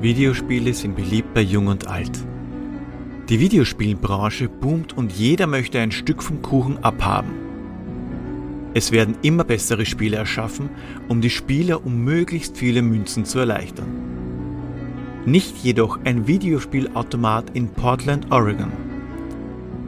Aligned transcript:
Videospiele 0.00 0.74
sind 0.74 0.94
beliebt 0.94 1.34
bei 1.34 1.40
Jung 1.40 1.66
und 1.66 1.88
Alt. 1.88 2.12
Die 3.28 3.40
Videospielbranche 3.40 4.48
boomt 4.48 4.96
und 4.96 5.10
jeder 5.10 5.48
möchte 5.48 5.80
ein 5.80 5.90
Stück 5.90 6.22
vom 6.22 6.40
Kuchen 6.40 6.78
abhaben. 6.84 7.32
Es 8.74 8.92
werden 8.92 9.16
immer 9.22 9.42
bessere 9.42 9.84
Spiele 9.84 10.16
erschaffen, 10.16 10.70
um 11.08 11.20
die 11.20 11.30
Spieler 11.30 11.84
um 11.84 12.04
möglichst 12.04 12.56
viele 12.56 12.80
Münzen 12.80 13.24
zu 13.24 13.40
erleichtern. 13.40 13.88
Nicht 15.26 15.58
jedoch 15.64 15.98
ein 16.04 16.28
Videospielautomat 16.28 17.50
in 17.54 17.68
Portland, 17.68 18.30
Oregon. 18.30 18.72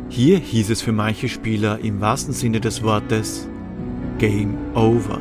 Hier 0.09 0.39
hieß 0.39 0.71
es 0.71 0.83
für 0.83 0.93
manche 0.93 1.29
Spieler 1.29 1.79
im 1.79 2.01
wahrsten 2.01 2.35
Sinne 2.35 2.61
des 2.61 2.83
Wortes 2.83 3.49
Game 4.19 4.57
Over. 4.75 5.21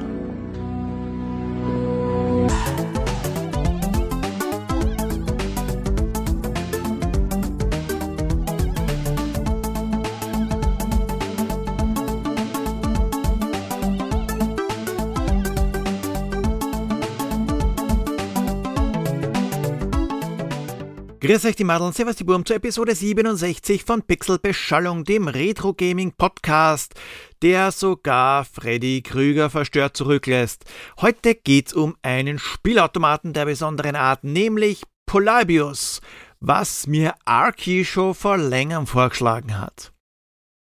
Grüß 21.39 21.51
euch 21.51 21.55
die 21.55 21.63
Madeln, 21.63 21.93
servus 21.93 22.17
die 22.17 22.25
Burm 22.25 22.45
zur 22.45 22.57
Episode 22.57 22.93
67 22.93 23.85
von 23.85 24.01
Pixel 24.01 24.39
Beschallung, 24.39 25.05
dem 25.05 25.29
Retro 25.29 25.73
Gaming 25.73 26.11
Podcast, 26.11 26.95
der 27.41 27.71
sogar 27.71 28.43
Freddy 28.43 29.01
Krüger 29.01 29.49
verstört 29.49 29.95
zurücklässt. 29.95 30.65
Heute 30.99 31.35
geht's 31.35 31.71
um 31.71 31.95
einen 32.01 32.39
Spielautomaten 32.39 33.31
der 33.31 33.45
besonderen 33.45 33.95
Art, 33.95 34.25
nämlich 34.25 34.83
Polybius, 35.05 36.01
was 36.41 36.87
mir 36.87 37.15
Arky 37.23 37.85
schon 37.85 38.15
vor 38.15 38.37
längerem 38.37 38.85
vorgeschlagen 38.85 39.57
hat. 39.57 39.93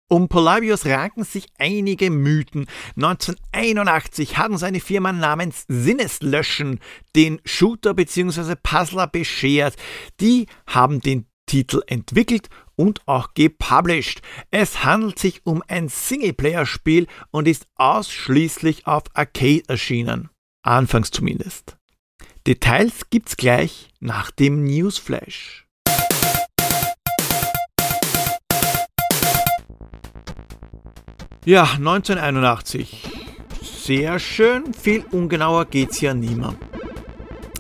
Um 0.07 0.29
Polybius 0.29 0.85
ranken 0.85 1.23
sich 1.23 1.47
einige 1.57 2.11
Mythen. 2.11 2.67
1981 2.95 4.37
hatten 4.37 4.57
seine 4.57 4.79
Firma 4.79 5.11
namens 5.11 5.65
Sinneslöschen 5.67 6.79
den 7.15 7.41
Shooter 7.43 7.95
bzw. 7.95 8.55
Puzzler 8.61 9.07
beschert. 9.07 9.75
Die 10.19 10.45
haben 10.67 10.99
den 10.99 11.25
Titel 11.47 11.81
entwickelt 11.87 12.49
und 12.75 13.01
auch 13.07 13.33
gepublished. 13.33 14.21
Es 14.51 14.83
handelt 14.83 15.17
sich 15.17 15.45
um 15.45 15.63
ein 15.67 15.89
Singleplayer-Spiel 15.89 17.07
und 17.31 17.47
ist 17.47 17.67
ausschließlich 17.75 18.85
auf 18.85 19.03
Arcade 19.13 19.63
erschienen. 19.67 20.29
Anfangs 20.61 21.11
zumindest. 21.11 21.77
Details 22.45 23.09
gibt's 23.09 23.37
gleich 23.37 23.89
nach 23.99 24.29
dem 24.29 24.63
Newsflash. 24.63 25.64
Ja, 31.45 31.61
1981. 31.77 33.03
Sehr 33.61 34.17
schön, 34.17 34.73
viel 34.73 35.05
ungenauer 35.11 35.65
geht's 35.65 36.01
ja 36.01 36.15
niemand. 36.15 36.57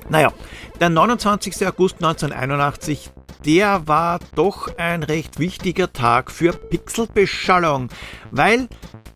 Naja, 0.09 0.33
der 0.79 0.89
29. 0.89 1.67
August 1.67 1.97
1981, 1.97 3.11
der 3.45 3.87
war 3.87 4.19
doch 4.33 4.75
ein 4.79 5.03
recht 5.03 5.37
wichtiger 5.37 5.93
Tag 5.93 6.31
für 6.31 6.53
Pixelbeschallung, 6.53 7.89
weil 8.31 8.69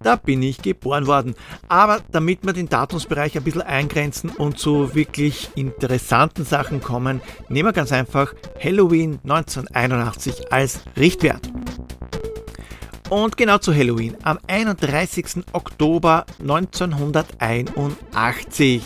da 0.04 0.18
bin 0.18 0.44
ich 0.44 0.62
geboren 0.62 1.08
worden. 1.08 1.34
Aber 1.68 2.02
damit 2.12 2.46
wir 2.46 2.54
den 2.54 2.70
Datumsbereich 2.70 3.36
ein 3.38 3.44
bisschen 3.44 3.64
eingrenzen 3.64 4.30
und 4.30 4.60
zu 4.60 4.94
wirklich 4.94 5.50
interessanten 5.56 6.46
Sachen 6.46 6.80
kommen, 6.80 7.22
nehmen 7.48 7.70
wir 7.70 7.74
ganz 7.74 7.92
einfach 7.92 8.36
Halloween 8.64 9.18
1981 9.24 10.54
als 10.54 10.82
Richtwert. 10.96 11.50
Und 13.10 13.38
genau 13.38 13.58
zu 13.58 13.74
Halloween, 13.74 14.16
am 14.22 14.38
31. 14.46 15.46
Oktober 15.54 16.28
1981. 16.40 18.84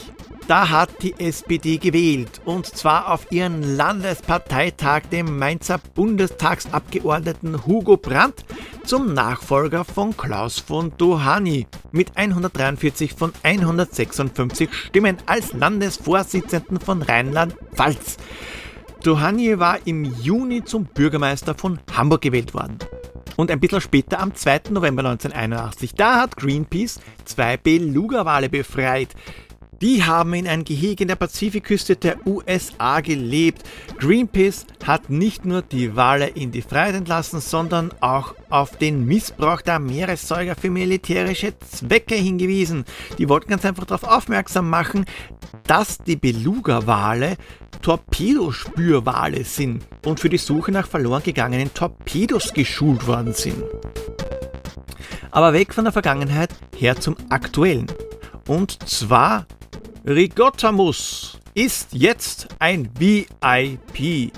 Da 0.47 0.69
hat 0.69 1.01
die 1.01 1.19
SPD 1.19 1.77
gewählt 1.77 2.39
und 2.45 2.65
zwar 2.65 3.11
auf 3.11 3.29
ihren 3.31 3.75
Landesparteitag 3.75 5.01
dem 5.11 5.37
Mainzer 5.37 5.81
Bundestagsabgeordneten 5.93 7.65
Hugo 7.65 7.97
Brandt 7.97 8.45
zum 8.85 9.13
Nachfolger 9.13 9.83
von 9.83 10.15
Klaus 10.15 10.59
von 10.59 10.93
Dohany 10.97 11.67
mit 11.91 12.15
143 12.15 13.11
von 13.13 13.33
156 13.43 14.73
Stimmen 14.73 15.17
als 15.25 15.51
Landesvorsitzenden 15.51 16.79
von 16.79 17.01
Rheinland-Pfalz. 17.01 18.15
Dohany 19.03 19.59
war 19.59 19.85
im 19.85 20.05
Juni 20.05 20.63
zum 20.63 20.85
Bürgermeister 20.85 21.55
von 21.55 21.79
Hamburg 21.93 22.21
gewählt 22.21 22.53
worden. 22.53 22.79
Und 23.35 23.51
ein 23.51 23.59
bisschen 23.59 23.81
später, 23.81 24.19
am 24.19 24.35
2. 24.35 24.61
November 24.71 25.03
1981, 25.05 25.93
da 25.95 26.21
hat 26.21 26.37
Greenpeace 26.37 26.99
zwei 27.25 27.57
Beluga-Wale 27.57 28.49
befreit. 28.49 29.09
Die 29.81 30.03
haben 30.03 30.33
in 30.33 30.47
einem 30.47 30.63
Gehege 30.63 31.03
in 31.03 31.09
der 31.09 31.17
Pazifikküste 31.17 31.97
der 31.97 32.25
USA 32.25 33.01
gelebt. 33.01 33.63
Greenpeace 33.97 34.65
hat 34.85 35.09
nicht 35.09 35.45
nur 35.45 35.61
die 35.61 35.95
Wale 35.95 36.27
in 36.27 36.51
die 36.51 36.61
Freiheit 36.61 36.95
entlassen, 36.95 37.41
sondern 37.41 37.91
auch 37.99 38.33
auf 38.49 38.77
den 38.77 39.05
Missbrauch 39.05 39.61
der 39.61 39.79
Meeressäuger 39.79 40.55
für 40.55 40.69
militärische 40.69 41.59
Zwecke 41.59 42.15
hingewiesen. 42.15 42.85
Die 43.17 43.27
wollten 43.27 43.49
ganz 43.49 43.65
einfach 43.65 43.83
darauf 43.83 44.05
aufmerksam 44.05 44.69
machen, 44.69 45.03
dass 45.67 45.97
die 45.97 46.15
Beluga-Wale 46.15 47.35
Torpedospürwale 47.83 49.43
sind 49.43 49.85
und 50.05 50.19
für 50.19 50.29
die 50.29 50.37
Suche 50.37 50.71
nach 50.71 50.87
verloren 50.87 51.21
gegangenen 51.21 51.73
Torpedos 51.73 52.53
geschult 52.53 53.05
worden 53.05 53.33
sind. 53.33 53.61
Aber 55.31 55.53
weg 55.53 55.73
von 55.73 55.83
der 55.83 55.93
Vergangenheit 55.93 56.49
her 56.77 56.95
zum 56.95 57.15
Aktuellen. 57.29 57.87
Und 58.47 58.89
zwar 58.89 59.45
Rigottamus 60.07 61.39
ist 61.53 61.89
jetzt 61.91 62.47
ein 62.59 62.89
VIP. 62.97 64.31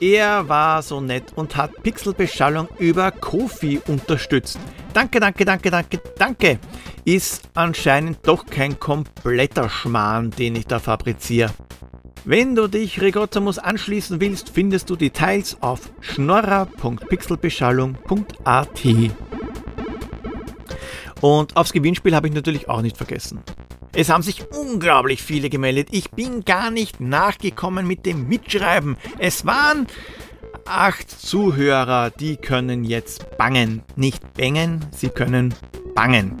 Er 0.00 0.48
war 0.48 0.82
so 0.82 1.00
nett 1.00 1.32
und 1.36 1.56
hat 1.56 1.82
Pixelbeschallung 1.82 2.68
über 2.78 3.10
Kofi 3.10 3.80
unterstützt. 3.86 4.58
Danke, 4.92 5.20
danke, 5.20 5.44
danke, 5.44 5.70
danke, 5.70 6.00
danke. 6.18 6.58
Ist 7.04 7.48
anscheinend 7.54 8.18
doch 8.26 8.46
kein 8.46 8.80
kompletter 8.80 9.68
Schmarrn, 9.68 10.30
den 10.30 10.56
ich 10.56 10.66
da 10.66 10.78
fabriziere. 10.78 11.50
Wenn 12.28 12.56
du 12.56 12.66
dich 12.66 13.00
Rigottamus 13.00 13.60
anschließen 13.60 14.20
willst, 14.20 14.50
findest 14.50 14.90
du 14.90 14.96
Details 14.96 15.58
auf 15.60 15.92
schnorrer.pixelbeschallung.at. 16.00 18.80
Und 21.20 21.56
aufs 21.56 21.72
Gewinnspiel 21.72 22.16
habe 22.16 22.26
ich 22.26 22.34
natürlich 22.34 22.68
auch 22.68 22.82
nicht 22.82 22.96
vergessen. 22.96 23.38
Es 23.94 24.10
haben 24.10 24.24
sich 24.24 24.44
unglaublich 24.50 25.22
viele 25.22 25.48
gemeldet. 25.48 25.90
Ich 25.92 26.10
bin 26.10 26.44
gar 26.44 26.72
nicht 26.72 26.98
nachgekommen 26.98 27.86
mit 27.86 28.04
dem 28.04 28.26
Mitschreiben. 28.26 28.96
Es 29.18 29.46
waren 29.46 29.86
acht 30.64 31.08
Zuhörer, 31.08 32.10
die 32.10 32.38
können 32.38 32.82
jetzt 32.82 33.38
bangen. 33.38 33.84
Nicht 33.94 34.34
bängen, 34.34 34.84
sie 34.90 35.10
können 35.10 35.54
bangen. 35.94 36.40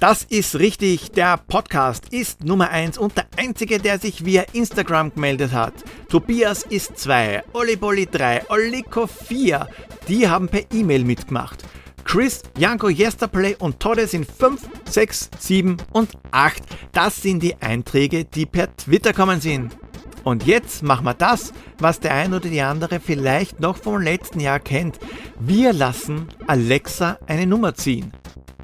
Das 0.00 0.24
ist 0.24 0.58
richtig, 0.58 1.12
der 1.12 1.38
Podcast 1.38 2.12
ist 2.12 2.44
Nummer 2.44 2.70
1 2.70 2.98
und 2.98 3.16
der 3.16 3.26
einzige, 3.36 3.78
der 3.78 3.98
sich 3.98 4.24
via 4.24 4.42
Instagram 4.52 5.14
gemeldet 5.14 5.52
hat. 5.52 5.72
Tobias 6.08 6.64
ist 6.64 6.98
2, 6.98 7.44
Olli 7.52 8.06
3, 8.10 8.42
Oliko 8.48 9.06
4, 9.06 9.68
die 10.08 10.28
haben 10.28 10.48
per 10.48 10.62
E-Mail 10.72 11.04
mitgemacht. 11.04 11.64
Chris, 12.04 12.42
Janko, 12.58 12.88
Yesterplay 12.88 13.56
und 13.58 13.80
Todde 13.80 14.06
sind 14.06 14.30
5, 14.30 14.60
6, 14.84 15.30
7 15.38 15.78
und 15.92 16.10
8. 16.32 16.62
Das 16.92 17.22
sind 17.22 17.42
die 17.42 17.56
Einträge, 17.62 18.24
die 18.24 18.46
per 18.46 18.76
Twitter 18.76 19.12
kommen 19.12 19.40
sind. 19.40 19.76
Und 20.22 20.46
jetzt 20.46 20.82
machen 20.82 21.04
wir 21.04 21.14
das, 21.14 21.52
was 21.78 22.00
der 22.00 22.14
ein 22.14 22.34
oder 22.34 22.48
die 22.48 22.60
andere 22.60 23.00
vielleicht 23.00 23.60
noch 23.60 23.76
vom 23.76 24.00
letzten 24.00 24.40
Jahr 24.40 24.60
kennt. 24.60 24.98
Wir 25.38 25.72
lassen 25.72 26.28
Alexa 26.46 27.18
eine 27.26 27.46
Nummer 27.46 27.74
ziehen. 27.74 28.12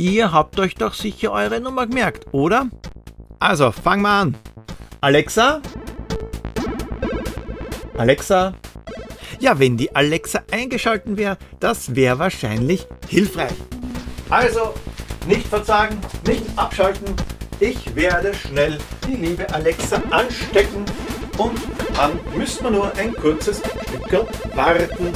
Ihr 0.01 0.33
habt 0.33 0.59
euch 0.59 0.77
doch 0.77 0.95
sicher 0.95 1.31
eure 1.31 1.61
Nummer 1.61 1.87
gemerkt, 1.87 2.25
oder? 2.33 2.71
Also, 3.39 3.71
fangen 3.71 4.01
wir 4.01 4.09
an. 4.09 4.35
Alexa? 5.03 5.61
Alexa, 7.99 8.55
ja, 9.41 9.59
wenn 9.59 9.77
die 9.77 9.95
Alexa 9.95 10.41
eingeschalten 10.51 11.19
wäre, 11.19 11.37
das 11.61 11.95
wäre 11.95 12.19
wahrscheinlich 12.19 12.87
hilfreich. 13.11 13.53
Also, 14.31 14.73
nicht 15.27 15.47
verzagen, 15.47 15.99
nicht 16.27 16.45
abschalten. 16.57 17.15
Ich 17.61 17.95
werde 17.95 18.33
schnell 18.33 18.79
die 19.07 19.17
liebe 19.17 19.53
Alexa 19.53 20.03
anstecken 20.09 20.87
und 21.37 21.61
dann 21.95 22.19
müssen 22.35 22.65
wir 22.65 22.71
nur 22.71 22.97
ein 22.97 23.15
kurzes 23.15 23.61
Stück 24.07 24.29
warten. 24.57 25.13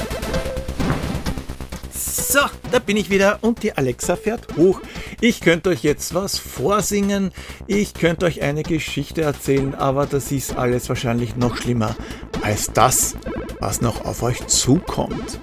So, 2.15 2.39
da 2.71 2.79
bin 2.79 2.95
ich 2.95 3.09
wieder 3.09 3.39
und 3.41 3.61
die 3.61 3.75
Alexa 3.75 4.15
fährt 4.15 4.55
hoch. 4.55 4.79
Ich 5.19 5.41
könnte 5.41 5.69
euch 5.69 5.83
jetzt 5.83 6.13
was 6.13 6.37
vorsingen, 6.37 7.31
ich 7.67 7.93
könnte 7.93 8.25
euch 8.25 8.41
eine 8.41 8.63
Geschichte 8.63 9.21
erzählen, 9.21 9.75
aber 9.75 10.05
das 10.05 10.31
ist 10.31 10.55
alles 10.55 10.87
wahrscheinlich 10.87 11.35
noch 11.35 11.57
schlimmer 11.57 11.93
als 12.41 12.71
das, 12.71 13.15
was 13.59 13.81
noch 13.81 14.05
auf 14.05 14.23
euch 14.23 14.47
zukommt. 14.47 15.41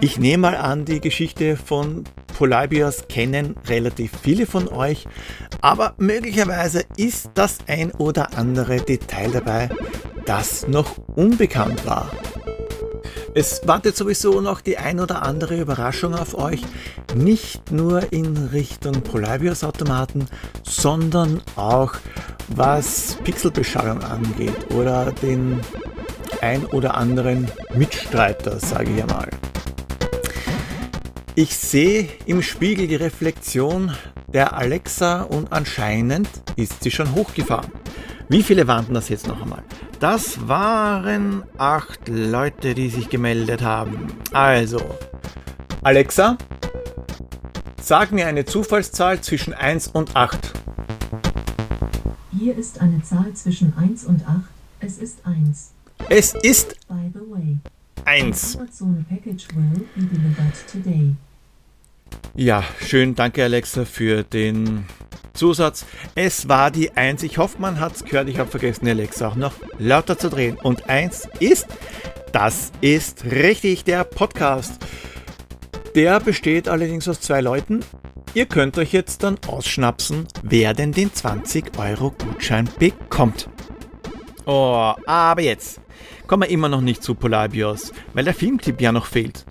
Ich 0.00 0.18
nehme 0.18 0.50
mal 0.50 0.56
an, 0.56 0.84
die 0.84 1.00
Geschichte 1.00 1.56
von 1.56 2.02
Polybios 2.36 3.04
kennen 3.08 3.54
relativ 3.68 4.10
viele 4.20 4.46
von 4.46 4.66
euch, 4.66 5.06
aber 5.60 5.94
möglicherweise 5.98 6.82
ist 6.96 7.30
das 7.34 7.58
ein 7.68 7.92
oder 7.92 8.36
andere 8.36 8.78
Detail 8.80 9.30
dabei, 9.30 9.68
das 10.26 10.66
noch 10.66 10.98
unbekannt 11.14 11.86
war. 11.86 12.10
Es 13.32 13.60
wartet 13.64 13.96
sowieso 13.96 14.40
noch 14.40 14.60
die 14.60 14.76
ein 14.76 14.98
oder 14.98 15.22
andere 15.22 15.60
Überraschung 15.60 16.16
auf 16.16 16.34
euch, 16.34 16.62
nicht 17.14 17.70
nur 17.70 18.12
in 18.12 18.36
Richtung 18.36 19.02
Polybios 19.02 19.62
Automaten, 19.62 20.26
sondern 20.64 21.40
auch 21.54 21.94
was 22.48 23.18
Pixelbeschallung 23.22 24.02
angeht 24.02 24.74
oder 24.74 25.12
den 25.12 25.60
ein 26.40 26.66
oder 26.66 26.96
anderen 26.96 27.48
Mitstreiter, 27.72 28.58
sage 28.58 28.90
ich 28.96 29.02
einmal. 29.02 29.28
Ich 31.36 31.56
sehe 31.56 32.08
im 32.26 32.42
Spiegel 32.42 32.88
die 32.88 32.96
Reflexion 32.96 33.92
der 34.32 34.56
Alexa 34.56 35.22
und 35.22 35.52
anscheinend 35.52 36.28
ist 36.56 36.82
sie 36.82 36.90
schon 36.90 37.14
hochgefahren. 37.14 37.70
Wie 38.28 38.42
viele 38.42 38.66
waren 38.66 38.92
das 38.92 39.08
jetzt 39.08 39.28
noch 39.28 39.40
einmal? 39.40 39.62
Das 40.00 40.48
waren 40.48 41.42
acht 41.58 42.08
Leute, 42.08 42.74
die 42.74 42.88
sich 42.88 43.10
gemeldet 43.10 43.60
haben. 43.60 44.06
Also, 44.32 44.80
Alexa, 45.82 46.38
sag 47.82 48.10
mir 48.10 48.26
eine 48.26 48.46
Zufallszahl 48.46 49.20
zwischen 49.20 49.52
1 49.52 49.88
und 49.88 50.16
8. 50.16 50.52
Hier 52.32 52.56
ist 52.56 52.80
eine 52.80 53.02
Zahl 53.02 53.34
zwischen 53.34 53.76
1 53.76 54.04
und 54.04 54.26
8. 54.26 54.40
Es 54.80 54.96
ist 54.96 55.18
1. 55.26 55.72
Es 56.08 56.32
ist 56.32 56.88
By 56.88 57.10
the 57.12 57.20
way, 57.30 57.58
1. 58.06 58.56
Amazon 58.56 59.04
package 59.06 59.48
will 59.54 59.86
be 59.94 60.02
delivered 60.06 60.54
today. 60.72 61.14
Ja, 62.34 62.64
schön, 62.80 63.14
danke 63.14 63.44
Alexa 63.44 63.84
für 63.84 64.22
den 64.22 64.86
Zusatz. 65.32 65.86
Es 66.14 66.48
war 66.48 66.70
die 66.70 66.96
1. 66.96 67.22
Ich 67.22 67.38
hoffe, 67.38 67.56
man 67.60 67.80
hat 67.80 67.96
es 67.96 68.04
gehört. 68.04 68.28
Ich 68.28 68.38
habe 68.38 68.50
vergessen, 68.50 68.88
Alexa 68.88 69.28
auch 69.28 69.36
noch 69.36 69.54
lauter 69.78 70.18
zu 70.18 70.28
drehen. 70.30 70.56
Und 70.56 70.88
1 70.88 71.28
ist, 71.38 71.66
das 72.32 72.72
ist 72.80 73.24
richtig, 73.24 73.84
der 73.84 74.04
Podcast. 74.04 74.84
Der 75.94 76.20
besteht 76.20 76.68
allerdings 76.68 77.08
aus 77.08 77.20
zwei 77.20 77.40
Leuten. 77.40 77.80
Ihr 78.32 78.46
könnt 78.46 78.78
euch 78.78 78.92
jetzt 78.92 79.24
dann 79.24 79.38
ausschnapsen, 79.48 80.28
wer 80.42 80.72
denn 80.72 80.92
den 80.92 81.12
20 81.12 81.76
Euro 81.78 82.12
Gutschein 82.12 82.68
bekommt. 82.78 83.48
Oh, 84.46 84.94
aber 85.06 85.42
jetzt 85.42 85.80
kommen 86.28 86.44
wir 86.44 86.50
immer 86.50 86.68
noch 86.68 86.80
nicht 86.80 87.02
zu 87.02 87.16
Polarbios, 87.16 87.92
weil 88.14 88.24
der 88.24 88.34
Filmtipp 88.34 88.80
ja 88.80 88.92
noch 88.92 89.06
fehlt. 89.06 89.44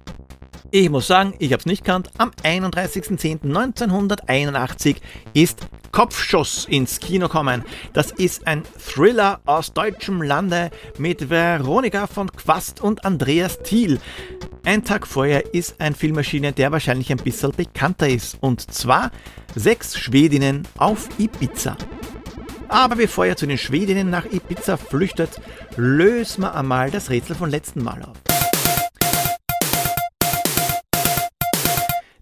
Ich 0.71 0.92
muss 0.92 1.07
sagen, 1.07 1.33
ich 1.39 1.51
habe 1.51 1.62
es 1.62 1.66
nicht 1.66 1.83
kannt. 1.83 2.12
Am 2.19 2.30
31.10.1981 2.44 4.98
ist 5.33 5.68
Kopfschuss 5.92 6.68
ins 6.69 7.00
Kino 7.00 7.27
kommen. 7.27 7.63
Das 7.94 8.12
ist 8.12 8.45
ein 8.45 8.62
Thriller 8.77 9.39
aus 9.45 9.74
deutschem 9.74 10.21
Lande 10.21 10.69
mit 11.00 11.31
Veronika 11.31 12.06
von 12.06 12.31
Quast 12.31 12.81
und 12.81 13.04
Andreas 13.04 13.57
Thiel. 13.63 14.00
Ein 14.63 14.83
Tag 14.83 15.07
vorher 15.07 15.56
ist 15.56 15.81
ein 15.81 15.95
Filmmaschine, 15.95 16.54
der 16.54 16.71
wahrscheinlich 16.71 17.12
ein 17.12 17.18
bisschen 17.18 17.51
bekannter 17.51 18.07
ist. 18.07 18.38
Und 18.39 18.71
zwar 18.71 19.10
sechs 19.56 19.98
Schwedinnen 19.98 20.68
auf 20.77 21.10
Ibiza. 21.18 21.77
Aber 22.68 22.95
bevor 22.95 23.25
ihr 23.25 23.36
zu 23.36 23.48
den 23.48 23.57
Schwedinnen 23.57 24.12
nach 24.12 24.25
Ibiza 24.25 24.77
flüchtet, 24.77 25.42
lösen 25.77 26.44
wir 26.44 26.54
einmal 26.54 26.92
das 26.92 27.10
Rätsel 27.10 27.36
von 27.36 27.50
letzten 27.50 27.83
Mal 27.83 28.04
auf. 28.04 28.18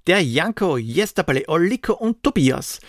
Der 0.08 0.24
Janko, 0.24 0.78
Jestapale, 0.78 1.44
Oliko 1.50 1.94
und 1.94 2.24
Tobias, 2.24 2.80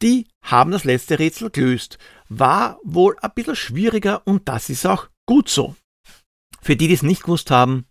die 0.00 0.26
haben 0.42 0.70
das 0.70 0.84
letzte 0.84 1.18
Rätsel 1.18 1.50
gelöst. 1.50 1.98
War 2.30 2.78
wohl 2.82 3.14
ein 3.20 3.32
bisschen 3.34 3.56
schwieriger 3.56 4.26
und 4.26 4.48
das 4.48 4.70
ist 4.70 4.86
auch 4.86 5.08
gut 5.26 5.50
so. 5.50 5.76
Für 6.62 6.74
die, 6.74 6.88
die 6.88 6.94
es 6.94 7.02
nicht 7.02 7.22
gewusst 7.22 7.50
haben, 7.50 7.86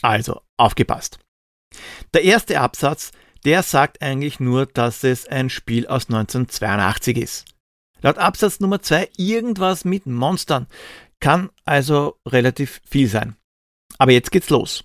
also 0.00 0.40
aufgepasst. 0.56 1.18
Der 2.14 2.24
erste 2.24 2.58
Absatz, 2.60 3.12
der 3.44 3.62
sagt 3.62 4.00
eigentlich 4.00 4.40
nur, 4.40 4.64
dass 4.64 5.04
es 5.04 5.26
ein 5.26 5.50
Spiel 5.50 5.86
aus 5.86 6.06
1982 6.06 7.18
ist. 7.18 7.44
Laut 8.00 8.16
Absatz 8.16 8.60
Nummer 8.60 8.80
2 8.80 9.10
irgendwas 9.18 9.84
mit 9.84 10.06
Monstern. 10.06 10.68
Kann 11.20 11.50
also 11.64 12.18
relativ 12.26 12.80
viel 12.86 13.08
sein. 13.08 13.36
Aber 13.98 14.12
jetzt 14.12 14.30
geht's 14.30 14.50
los. 14.50 14.84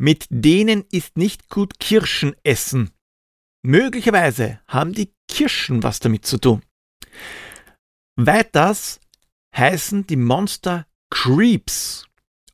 Mit 0.00 0.26
denen 0.30 0.84
ist 0.92 1.16
nicht 1.16 1.48
gut 1.48 1.80
Kirschen 1.80 2.34
essen. 2.44 2.92
Möglicherweise 3.62 4.60
haben 4.68 4.92
die 4.92 5.12
Kirschen 5.28 5.82
was 5.82 5.98
damit 5.98 6.24
zu 6.24 6.38
tun. 6.38 6.62
Weiters 8.16 9.00
heißen 9.56 10.06
die 10.06 10.16
Monster 10.16 10.86
Creeps 11.10 12.06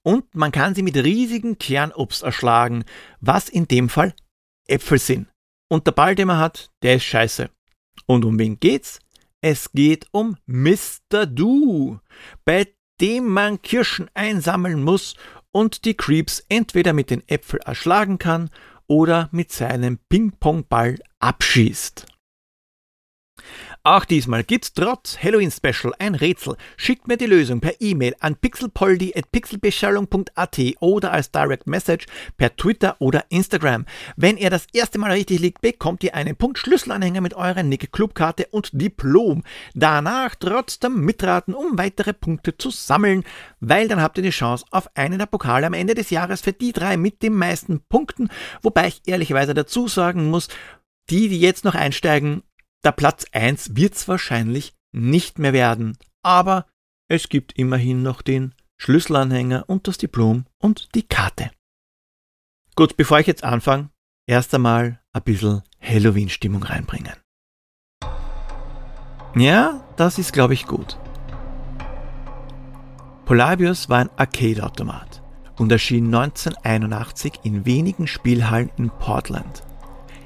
und 0.02 0.34
man 0.34 0.52
kann 0.52 0.74
sie 0.74 0.82
mit 0.82 0.96
riesigen 0.96 1.58
Kernobst 1.58 2.22
erschlagen, 2.22 2.84
was 3.20 3.48
in 3.48 3.66
dem 3.66 3.88
Fall 3.88 4.14
Äpfel 4.66 4.98
sind. 4.98 5.28
Und 5.70 5.86
der 5.86 5.92
Ball, 5.92 6.14
den 6.14 6.28
man 6.28 6.38
hat, 6.38 6.70
der 6.82 6.96
ist 6.96 7.04
scheiße. 7.04 7.50
Und 8.06 8.24
um 8.24 8.38
wen 8.38 8.60
geht's? 8.60 9.00
Es 9.40 9.72
geht 9.72 10.06
um 10.12 10.36
Mr. 10.46 11.26
Do, 11.26 12.00
bei 12.44 12.68
dem 13.00 13.28
man 13.28 13.60
Kirschen 13.60 14.10
einsammeln 14.14 14.82
muss 14.82 15.16
und 15.54 15.84
die 15.84 15.94
Creeps 15.94 16.44
entweder 16.48 16.92
mit 16.92 17.10
den 17.10 17.22
Äpfel 17.28 17.60
erschlagen 17.64 18.18
kann 18.18 18.50
oder 18.88 19.28
mit 19.30 19.52
seinem 19.52 19.98
Ping-Pong-Ball 20.08 20.98
abschießt. 21.20 22.06
Auch 23.86 24.06
diesmal 24.06 24.44
gibt's 24.44 24.72
trotz 24.72 25.18
Halloween 25.22 25.50
Special 25.50 25.92
ein 25.98 26.14
Rätsel. 26.14 26.56
Schickt 26.78 27.06
mir 27.06 27.18
die 27.18 27.26
Lösung 27.26 27.60
per 27.60 27.82
E-Mail 27.82 28.16
an 28.18 28.34
pixelpoldi.pixelbeschallung.at 28.34 30.58
oder 30.80 31.12
als 31.12 31.30
Direct 31.30 31.66
Message 31.66 32.06
per 32.38 32.56
Twitter 32.56 32.96
oder 32.98 33.26
Instagram. 33.28 33.84
Wenn 34.16 34.38
ihr 34.38 34.48
das 34.48 34.68
erste 34.72 34.98
Mal 34.98 35.10
richtig 35.10 35.40
liegt, 35.40 35.60
bekommt 35.60 36.02
ihr 36.02 36.14
einen 36.14 36.34
Punkt 36.34 36.56
Schlüsselanhänger 36.56 37.20
mit 37.20 37.34
eurer 37.34 37.62
Nick 37.62 37.92
Clubkarte 37.92 38.46
und 38.52 38.70
Diplom. 38.72 39.42
Danach 39.74 40.34
trotzdem 40.34 41.04
mitraten, 41.04 41.52
um 41.52 41.76
weitere 41.76 42.14
Punkte 42.14 42.56
zu 42.56 42.70
sammeln, 42.70 43.22
weil 43.60 43.86
dann 43.86 44.00
habt 44.00 44.16
ihr 44.16 44.24
die 44.24 44.30
Chance 44.30 44.64
auf 44.70 44.88
einen 44.96 45.18
der 45.18 45.26
Pokale 45.26 45.66
am 45.66 45.74
Ende 45.74 45.92
des 45.92 46.08
Jahres 46.08 46.40
für 46.40 46.54
die 46.54 46.72
drei 46.72 46.96
mit 46.96 47.22
den 47.22 47.34
meisten 47.34 47.82
Punkten, 47.86 48.30
wobei 48.62 48.88
ich 48.88 49.02
ehrlicherweise 49.04 49.52
dazu 49.52 49.88
sagen 49.88 50.30
muss, 50.30 50.48
die, 51.10 51.28
die 51.28 51.38
jetzt 51.38 51.66
noch 51.66 51.74
einsteigen, 51.74 52.42
der 52.84 52.92
Platz 52.92 53.24
1 53.32 53.76
wird's 53.76 54.08
wahrscheinlich 54.08 54.74
nicht 54.92 55.38
mehr 55.38 55.52
werden, 55.52 55.96
aber 56.22 56.66
es 57.08 57.28
gibt 57.28 57.58
immerhin 57.58 58.02
noch 58.02 58.22
den 58.22 58.54
Schlüsselanhänger 58.76 59.64
und 59.68 59.88
das 59.88 59.98
Diplom 59.98 60.46
und 60.58 60.94
die 60.94 61.02
Karte. 61.02 61.50
Gut, 62.76 62.96
bevor 62.96 63.20
ich 63.20 63.26
jetzt 63.26 63.44
anfange, 63.44 63.90
erst 64.26 64.54
einmal 64.54 65.00
ein 65.12 65.22
bisschen 65.22 65.62
Halloween-Stimmung 65.80 66.62
reinbringen. 66.62 67.14
Ja, 69.36 69.84
das 69.96 70.18
ist, 70.18 70.32
glaube 70.32 70.54
ich, 70.54 70.66
gut. 70.66 70.98
Polabius 73.24 73.88
war 73.88 74.00
ein 74.00 74.10
Arcade-Automat 74.16 75.22
und 75.56 75.72
erschien 75.72 76.06
1981 76.06 77.40
in 77.42 77.64
wenigen 77.64 78.06
Spielhallen 78.06 78.70
in 78.76 78.90
Portland. 78.90 79.62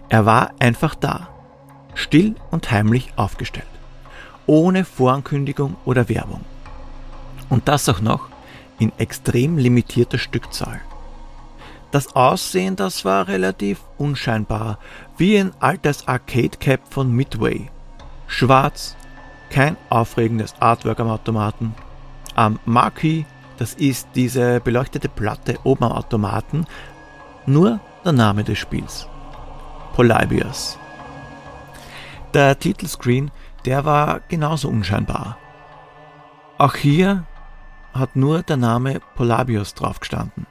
Er 0.08 0.26
war 0.26 0.54
einfach 0.58 0.94
da 0.94 1.37
still 1.98 2.34
und 2.50 2.70
heimlich 2.70 3.12
aufgestellt, 3.16 3.66
ohne 4.46 4.84
Vorankündigung 4.84 5.76
oder 5.84 6.08
Werbung. 6.08 6.44
Und 7.48 7.68
das 7.68 7.88
auch 7.88 8.00
noch 8.00 8.28
in 8.78 8.92
extrem 8.98 9.58
limitierter 9.58 10.18
Stückzahl. 10.18 10.80
Das 11.90 12.14
Aussehen, 12.14 12.76
das 12.76 13.04
war 13.04 13.28
relativ 13.28 13.80
unscheinbar, 13.96 14.78
wie 15.16 15.38
ein 15.38 15.52
altes 15.58 16.06
Arcade 16.06 16.58
Cap 16.60 16.80
von 16.90 17.10
Midway. 17.10 17.70
Schwarz, 18.26 18.94
kein 19.50 19.76
aufregendes 19.88 20.54
Artwork 20.60 21.00
am 21.00 21.08
Automaten. 21.08 21.74
Am 22.34 22.58
Marquee, 22.66 23.24
das 23.56 23.74
ist 23.74 24.06
diese 24.14 24.60
beleuchtete 24.60 25.08
Platte 25.08 25.58
oben 25.64 25.84
am 25.84 25.92
Automaten, 25.92 26.66
nur 27.46 27.80
der 28.04 28.12
Name 28.12 28.44
des 28.44 28.58
Spiels. 28.58 29.08
Polybius. 29.94 30.78
Der 32.34 32.58
Titelscreen, 32.58 33.30
der 33.64 33.84
war 33.84 34.20
genauso 34.28 34.68
unscheinbar. 34.68 35.38
Auch 36.58 36.74
hier 36.74 37.24
hat 37.94 38.16
nur 38.16 38.42
der 38.42 38.56
Name 38.56 39.00
Polabios 39.14 39.74
draufgestanden, 39.74 40.46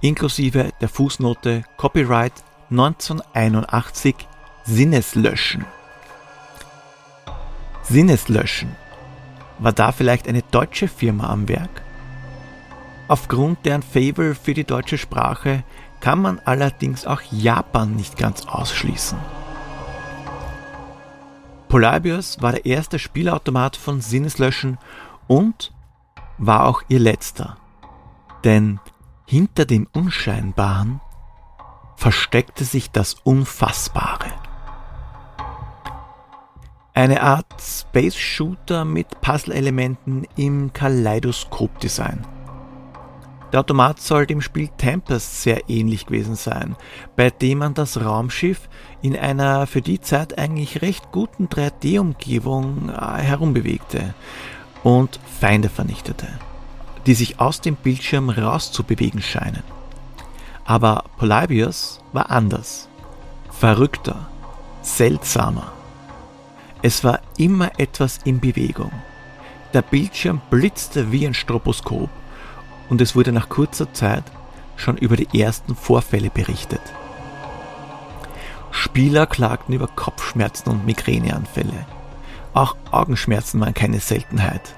inklusive 0.00 0.70
der 0.80 0.88
Fußnote 0.88 1.64
Copyright 1.76 2.34
1981 2.70 4.14
Sinneslöschen. 4.64 5.64
Sinneslöschen. 7.82 8.76
War 9.58 9.72
da 9.72 9.92
vielleicht 9.92 10.28
eine 10.28 10.42
deutsche 10.42 10.88
Firma 10.88 11.30
am 11.30 11.48
Werk? 11.48 11.82
Aufgrund 13.08 13.64
deren 13.66 13.82
Favor 13.82 14.34
für 14.34 14.54
die 14.54 14.64
deutsche 14.64 14.98
Sprache 14.98 15.64
kann 16.00 16.20
man 16.20 16.40
allerdings 16.44 17.06
auch 17.06 17.20
Japan 17.30 17.94
nicht 17.94 18.16
ganz 18.16 18.46
ausschließen. 18.46 19.18
Polybius 21.72 22.42
war 22.42 22.52
der 22.52 22.66
erste 22.66 22.98
Spielautomat 22.98 23.76
von 23.78 24.02
Sinneslöschen 24.02 24.76
und 25.26 25.72
war 26.36 26.66
auch 26.66 26.82
ihr 26.88 26.98
letzter. 26.98 27.56
Denn 28.44 28.78
hinter 29.24 29.64
dem 29.64 29.88
Unscheinbaren 29.94 31.00
versteckte 31.96 32.66
sich 32.66 32.90
das 32.90 33.14
Unfassbare. 33.24 34.26
Eine 36.92 37.22
Art 37.22 37.46
Space 37.58 38.16
Shooter 38.16 38.84
mit 38.84 39.22
Puzzle-Elementen 39.22 40.26
im 40.36 40.74
Kaleidoskop-Design. 40.74 42.26
Der 43.52 43.60
Automat 43.60 44.00
soll 44.00 44.26
dem 44.26 44.40
Spiel 44.40 44.68
Tempest 44.78 45.42
sehr 45.42 45.68
ähnlich 45.68 46.06
gewesen 46.06 46.36
sein, 46.36 46.74
bei 47.16 47.28
dem 47.28 47.58
man 47.58 47.74
das 47.74 48.00
Raumschiff 48.00 48.68
in 49.02 49.14
einer 49.14 49.66
für 49.66 49.82
die 49.82 50.00
Zeit 50.00 50.38
eigentlich 50.38 50.80
recht 50.80 51.12
guten 51.12 51.48
3D-Umgebung 51.48 52.88
äh, 52.88 53.20
herumbewegte 53.20 54.14
und 54.82 55.20
Feinde 55.38 55.68
vernichtete, 55.68 56.26
die 57.06 57.12
sich 57.12 57.40
aus 57.40 57.60
dem 57.60 57.76
Bildschirm 57.76 58.30
rauszubewegen 58.30 59.20
scheinen. 59.20 59.62
Aber 60.64 61.04
Polybius 61.18 62.00
war 62.14 62.30
anders, 62.30 62.88
verrückter, 63.50 64.28
seltsamer. 64.80 65.72
Es 66.80 67.04
war 67.04 67.20
immer 67.36 67.78
etwas 67.78 68.18
in 68.24 68.40
Bewegung. 68.40 68.92
Der 69.74 69.82
Bildschirm 69.82 70.40
blitzte 70.50 71.12
wie 71.12 71.26
ein 71.26 71.34
Stroboskop 71.34 72.08
und 72.92 73.00
es 73.00 73.16
wurde 73.16 73.32
nach 73.32 73.48
kurzer 73.48 73.90
Zeit 73.94 74.22
schon 74.76 74.98
über 74.98 75.16
die 75.16 75.40
ersten 75.40 75.74
Vorfälle 75.74 76.28
berichtet. 76.28 76.82
Spieler 78.70 79.24
klagten 79.24 79.74
über 79.74 79.86
Kopfschmerzen 79.86 80.68
und 80.68 80.84
Migräneanfälle. 80.84 81.86
Auch 82.52 82.76
Augenschmerzen 82.90 83.60
waren 83.60 83.72
keine 83.72 83.98
Seltenheit. 83.98 84.76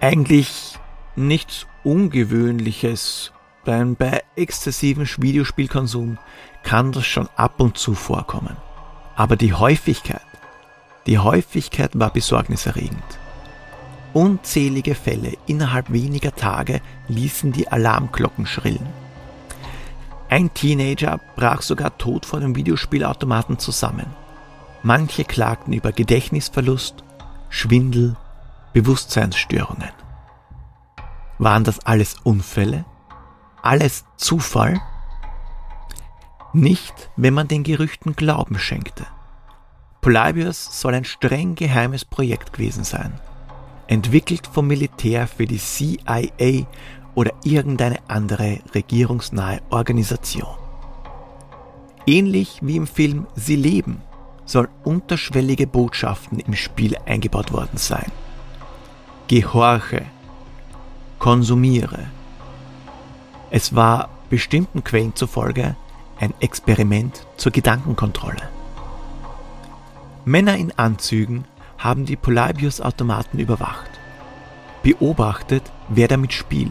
Eigentlich 0.00 0.78
nichts 1.16 1.66
Ungewöhnliches, 1.82 3.32
denn 3.66 3.96
bei 3.96 4.22
exzessivem 4.36 5.04
Videospielkonsum 5.16 6.18
kann 6.62 6.92
das 6.92 7.04
schon 7.04 7.28
ab 7.34 7.58
und 7.58 7.78
zu 7.78 7.94
vorkommen. 7.94 8.56
Aber 9.16 9.34
die 9.34 9.54
Häufigkeit, 9.54 10.22
die 11.06 11.18
Häufigkeit 11.18 11.98
war 11.98 12.12
besorgniserregend. 12.12 13.18
Unzählige 14.14 14.94
Fälle 14.94 15.32
innerhalb 15.46 15.90
weniger 15.90 16.34
Tage 16.34 16.82
ließen 17.08 17.52
die 17.52 17.68
Alarmglocken 17.68 18.44
schrillen. 18.44 18.86
Ein 20.28 20.52
Teenager 20.52 21.18
brach 21.34 21.62
sogar 21.62 21.96
tot 21.96 22.26
vor 22.26 22.40
dem 22.40 22.54
Videospielautomaten 22.54 23.58
zusammen. 23.58 24.06
Manche 24.82 25.24
klagten 25.24 25.72
über 25.72 25.92
Gedächtnisverlust, 25.92 27.04
Schwindel, 27.48 28.16
Bewusstseinsstörungen. 28.74 29.90
Waren 31.38 31.64
das 31.64 31.80
alles 31.80 32.16
Unfälle? 32.22 32.84
Alles 33.62 34.04
Zufall? 34.16 34.80
Nicht, 36.52 37.10
wenn 37.16 37.32
man 37.32 37.48
den 37.48 37.62
Gerüchten 37.62 38.14
Glauben 38.14 38.58
schenkte. 38.58 39.06
Polybius 40.02 40.80
soll 40.80 40.94
ein 40.94 41.04
streng 41.04 41.54
geheimes 41.54 42.04
Projekt 42.04 42.52
gewesen 42.52 42.84
sein 42.84 43.18
entwickelt 43.92 44.46
vom 44.50 44.68
Militär 44.68 45.26
für 45.26 45.44
die 45.44 45.58
CIA 45.58 46.66
oder 47.14 47.32
irgendeine 47.44 47.98
andere 48.08 48.60
regierungsnahe 48.74 49.60
Organisation. 49.68 50.56
Ähnlich 52.06 52.60
wie 52.62 52.76
im 52.76 52.86
Film 52.86 53.26
Sie 53.34 53.56
leben 53.56 54.00
soll 54.46 54.70
unterschwellige 54.82 55.66
Botschaften 55.66 56.40
im 56.40 56.54
Spiel 56.54 56.96
eingebaut 57.04 57.52
worden 57.52 57.76
sein. 57.76 58.10
Gehorche, 59.28 60.06
konsumiere. 61.18 62.06
Es 63.50 63.74
war 63.74 64.08
bestimmten 64.30 64.82
Quellen 64.84 65.14
zufolge 65.14 65.76
ein 66.18 66.32
Experiment 66.40 67.26
zur 67.36 67.52
Gedankenkontrolle. 67.52 68.48
Männer 70.24 70.56
in 70.56 70.72
Anzügen 70.78 71.44
haben 71.82 72.06
die 72.06 72.16
Polybius-Automaten 72.16 73.38
überwacht, 73.40 73.90
beobachtet, 74.82 75.64
wer 75.88 76.06
damit 76.06 76.32
spielt, 76.32 76.70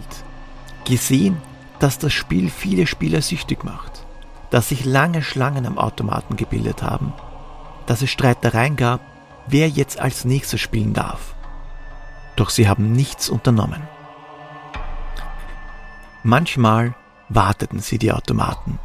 gesehen, 0.86 1.42
dass 1.80 2.00
das 2.00 2.14
Spiel 2.14 2.50
viele 2.50 2.88
Spieler 2.88 3.22
süchtig 3.22 3.64
macht, 3.64 4.06
dass 4.52 4.70
sich 4.70 4.86
lange 4.86 5.22
Schlangen 5.22 5.66
am 5.66 5.78
Automaten 5.78 6.38
gebildet 6.38 6.82
haben, 6.82 7.14
dass 7.88 8.02
es 8.02 8.10
Streitereien 8.10 8.78
gab, 8.78 9.02
wer 9.48 9.68
jetzt 9.68 10.00
als 10.00 10.24
nächstes 10.24 10.62
spielen 10.62 10.94
darf. 10.94 11.36
Doch 12.38 12.50
sie 12.50 12.70
haben 12.70 12.94
nichts 12.94 13.30
unternommen. 13.30 13.82
Manchmal 16.24 16.96
warteten 17.30 17.80
sie 17.80 17.98
die 17.98 18.12
Automaten. 18.12 18.80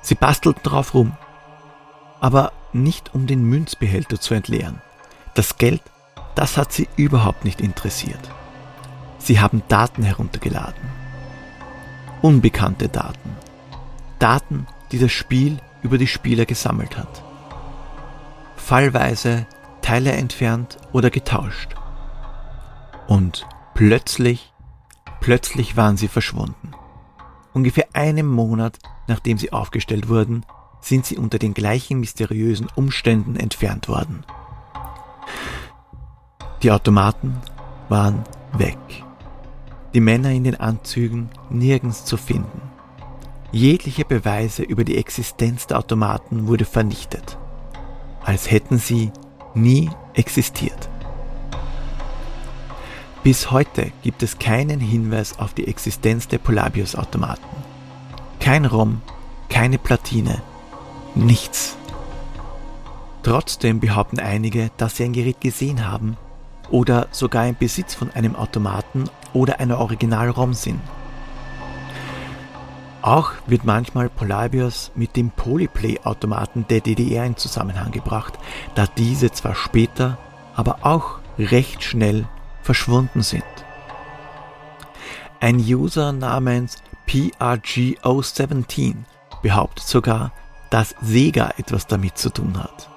Sie 0.00 0.14
bastelten 0.14 0.62
drauf 0.62 0.94
rum, 0.94 1.12
aber 2.20 2.52
nicht 2.72 3.14
um 3.14 3.26
den 3.26 3.42
Münzbehälter 3.44 4.20
zu 4.20 4.34
entleeren. 4.34 4.80
Das 5.34 5.56
Geld, 5.58 5.82
das 6.34 6.56
hat 6.56 6.72
sie 6.72 6.88
überhaupt 6.96 7.44
nicht 7.44 7.60
interessiert. 7.60 8.20
Sie 9.18 9.40
haben 9.40 9.62
Daten 9.68 10.02
heruntergeladen. 10.02 10.82
Unbekannte 12.22 12.88
Daten. 12.88 13.36
Daten, 14.18 14.66
die 14.92 14.98
das 14.98 15.12
Spiel 15.12 15.58
über 15.82 15.98
die 15.98 16.06
Spieler 16.06 16.46
gesammelt 16.46 16.96
hat. 16.96 17.22
Fallweise 18.56 19.46
Teile 19.82 20.12
entfernt 20.12 20.78
oder 20.92 21.10
getauscht. 21.10 21.74
Und 23.06 23.46
plötzlich, 23.74 24.52
plötzlich 25.20 25.76
waren 25.76 25.96
sie 25.96 26.08
verschwunden. 26.08 26.72
Ungefähr 27.52 27.88
einen 27.94 28.26
Monat 28.26 28.78
nachdem 29.10 29.36
sie 29.36 29.52
aufgestellt 29.52 30.08
wurden, 30.08 30.46
sind 30.80 31.04
sie 31.04 31.18
unter 31.18 31.38
den 31.38 31.52
gleichen 31.52 32.00
mysteriösen 32.00 32.68
Umständen 32.74 33.36
entfernt 33.36 33.88
worden. 33.88 34.24
Die 36.62 36.70
Automaten 36.70 37.38
waren 37.88 38.22
weg. 38.52 38.76
Die 39.94 40.00
Männer 40.00 40.30
in 40.30 40.44
den 40.44 40.60
Anzügen 40.60 41.30
nirgends 41.48 42.04
zu 42.04 42.18
finden. 42.18 42.60
Jegliche 43.50 44.04
Beweise 44.04 44.62
über 44.62 44.84
die 44.84 44.98
Existenz 44.98 45.66
der 45.66 45.78
Automaten 45.78 46.46
wurde 46.48 46.66
vernichtet, 46.66 47.38
als 48.22 48.50
hätten 48.50 48.78
sie 48.78 49.10
nie 49.54 49.90
existiert. 50.12 50.90
Bis 53.22 53.50
heute 53.50 53.90
gibt 54.02 54.22
es 54.22 54.38
keinen 54.38 54.80
Hinweis 54.80 55.38
auf 55.38 55.54
die 55.54 55.66
Existenz 55.66 56.28
der 56.28 56.38
Polybius-Automaten. 56.38 57.56
Kein 58.38 58.66
ROM, 58.66 59.00
keine 59.48 59.78
Platine, 59.78 60.42
nichts. 61.14 61.76
Trotzdem 63.22 63.80
behaupten 63.80 64.20
einige, 64.20 64.70
dass 64.76 64.96
sie 64.96 65.04
ein 65.04 65.12
Gerät 65.12 65.40
gesehen 65.40 65.88
haben 65.88 66.16
oder 66.70 67.08
sogar 67.10 67.46
im 67.46 67.56
Besitz 67.56 67.94
von 67.94 68.10
einem 68.12 68.36
Automaten 68.36 69.04
oder 69.32 69.60
einer 69.60 69.78
Original-ROM 69.78 70.54
sind. 70.54 70.80
Auch 73.02 73.32
wird 73.46 73.64
manchmal 73.64 74.10
Polybius 74.10 74.92
mit 74.94 75.16
dem 75.16 75.30
Polyplay-Automaten 75.30 76.66
der 76.68 76.80
DDR 76.80 77.24
in 77.24 77.36
Zusammenhang 77.36 77.92
gebracht, 77.92 78.34
da 78.74 78.86
diese 78.86 79.30
zwar 79.30 79.54
später, 79.54 80.18
aber 80.54 80.80
auch 80.82 81.18
recht 81.38 81.82
schnell 81.82 82.26
verschwunden 82.62 83.22
sind. 83.22 83.44
Ein 85.40 85.56
User 85.56 86.12
namens 86.12 86.76
PRGO17 87.08 88.96
behauptet 89.42 89.86
sogar, 89.86 90.32
dass 90.68 90.94
Sega 91.00 91.54
etwas 91.56 91.86
damit 91.86 92.18
zu 92.18 92.30
tun 92.30 92.62
hat. 92.62 92.90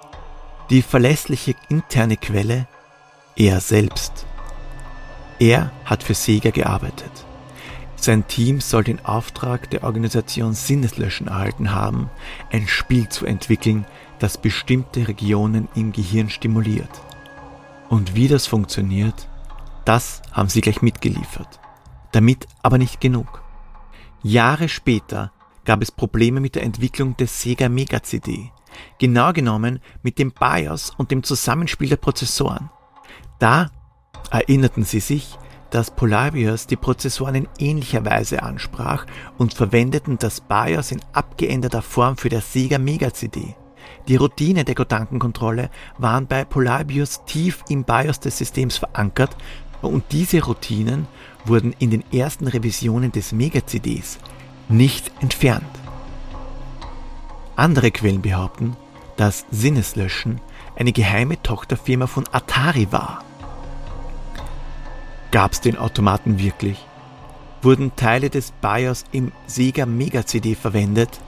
Die 0.70 0.82
verlässliche 0.82 1.56
interne 1.70 2.18
Quelle 2.18 2.68
er 3.36 3.60
selbst. 3.60 4.25
Er 5.40 5.72
hat 5.86 6.04
für 6.04 6.13
Sega 6.13 6.52
gearbeitet. 6.52 7.12
Sein 7.96 8.28
Team 8.28 8.60
soll 8.60 8.84
den 8.84 9.04
Auftrag 9.06 9.70
der 9.70 9.84
Organisation 9.84 10.54
Sinneslöschen 10.54 11.28
erhalten 11.28 11.72
haben, 11.72 12.10
ein 12.52 12.68
Spiel 12.68 13.08
zu 13.10 13.25
entwickeln, 13.25 13.86
das 14.20 14.38
bestimmte 14.38 15.08
Regionen 15.08 15.70
im 15.74 15.92
Gehirn 15.92 16.30
stimuliert. 16.30 17.02
Und 17.90 18.16
wie 18.16 18.28
das 18.28 18.46
funktioniert, 18.46 19.28
das 19.86 20.22
haben 20.32 20.50
sie 20.50 20.62
gleich 20.62 20.82
mitgeliefert. 20.82 21.60
Damit 22.12 22.48
aber 22.62 22.78
nicht 22.78 23.02
genug. 23.02 23.42
Jahre 24.22 24.70
später 24.70 25.32
gab 25.66 25.82
es 25.82 25.92
Probleme 25.92 26.40
mit 26.40 26.56
der 26.56 26.63
Entwicklung 26.63 27.18
des 27.18 27.42
Sega 27.42 27.70
Mega 27.70 28.04
CD, 28.04 28.52
Genau 29.00 29.34
genommen 29.34 29.80
mit 30.02 30.20
dem 30.20 30.32
BIOS 30.32 30.92
und 30.98 31.12
dem 31.12 31.24
Zusammenspiel 31.24 31.90
der 31.90 31.98
Prozessoren. 31.98 32.70
Da 33.40 33.70
erinnerten 34.32 34.84
sie 34.84 35.00
sich, 35.00 35.38
dass 35.70 35.90
Polybius 35.90 36.68
die 36.68 36.75
Prozessoren 36.75 37.36
in 37.36 37.48
ähnlicher 37.58 38.06
Weise 38.06 38.44
ansprach 38.44 39.08
und 39.38 39.56
verwendeten 39.56 40.20
das 40.20 40.40
BIOS 40.40 40.92
in 40.92 41.02
abgeänderter 41.13 41.82
Form 41.82 42.16
für 42.16 42.30
der 42.30 42.42
Sega 42.42 42.78
Mega 42.78 43.12
CD. 43.12 43.56
Die 44.08 44.18
Routine 44.18 44.66
der 44.66 44.75
Gedankenkontrolle 44.75 45.70
waren 45.98 46.28
bei 46.28 46.46
Polybius 46.46 47.25
tief 47.25 47.63
im 47.70 47.86
BIOS 47.86 48.20
des 48.20 48.38
Systems 48.38 48.78
verankert 48.78 49.36
und 49.82 50.04
diese 50.12 50.44
Routinen 50.44 51.08
wurden 51.46 51.74
in 51.80 51.90
den 51.90 52.04
ersten 52.13 52.48
Revisionen 52.48 53.12
des 53.12 53.32
Mega 53.32 53.66
CDs 53.66 54.20
nicht 54.70 55.12
entfernt. 55.22 55.63
Andere 57.56 57.92
Quellen 57.92 58.22
behaupten, 58.22 58.75
dass 59.18 59.46
Sinneslöschen 59.52 60.40
eine 60.75 60.92
geheime 60.92 61.42
Tochterfirma 61.42 62.08
von 62.08 62.25
Atari 62.32 62.92
war. 62.92 63.24
Gab's 65.32 65.62
den 65.62 65.77
Automaten 65.77 66.39
wirklich? 66.39 66.86
Wurden 67.62 67.96
Teile 67.96 68.30
des 68.30 68.51
BIOS 68.51 69.06
im 69.12 69.32
Sega 69.48 69.86
Mega 69.86 70.25
CD 70.25 70.56
verwendet? 70.56 71.20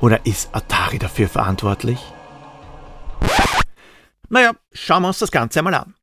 Oder 0.00 0.26
ist 0.26 0.54
Atari 0.54 0.98
dafür 0.98 1.28
verantwortlich? 1.28 2.00
Naja, 4.28 4.52
schauen 4.72 5.02
wir 5.02 5.08
uns 5.08 5.18
das 5.18 5.30
Ganze 5.30 5.60
einmal 5.60 5.74
an. 5.74 5.94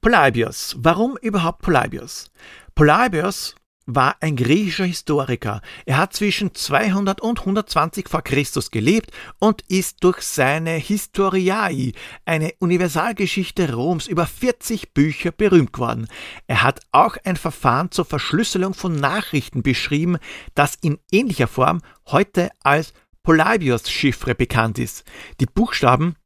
Polybius. 0.00 0.74
Warum 0.78 1.16
überhaupt 1.22 1.62
Polybius? 1.62 2.30
Polybius 2.74 3.54
war 3.86 4.16
ein 4.20 4.36
griechischer 4.36 4.84
Historiker. 4.84 5.60
Er 5.86 5.98
hat 5.98 6.12
zwischen 6.12 6.54
200 6.54 7.20
und 7.20 7.40
120 7.40 8.08
vor 8.08 8.22
Christus 8.22 8.70
gelebt 8.70 9.10
und 9.38 9.62
ist 9.68 10.04
durch 10.04 10.22
seine 10.22 10.72
Historiae, 10.72 11.92
eine 12.24 12.52
Universalgeschichte 12.58 13.72
Roms, 13.72 14.06
über 14.06 14.26
40 14.26 14.94
Bücher 14.94 15.32
berühmt 15.32 15.72
geworden. 15.72 16.08
Er 16.46 16.62
hat 16.62 16.80
auch 16.92 17.16
ein 17.24 17.36
Verfahren 17.36 17.90
zur 17.90 18.04
Verschlüsselung 18.04 18.74
von 18.74 18.96
Nachrichten 18.96 19.62
beschrieben, 19.62 20.18
das 20.54 20.76
in 20.80 20.98
ähnlicher 21.10 21.48
Form 21.48 21.80
heute 22.06 22.50
als 22.62 22.92
Polybius-Chiffre 23.22 24.34
bekannt 24.34 24.78
ist. 24.78 25.04
Die 25.40 25.46
Buchstaben 25.46 26.16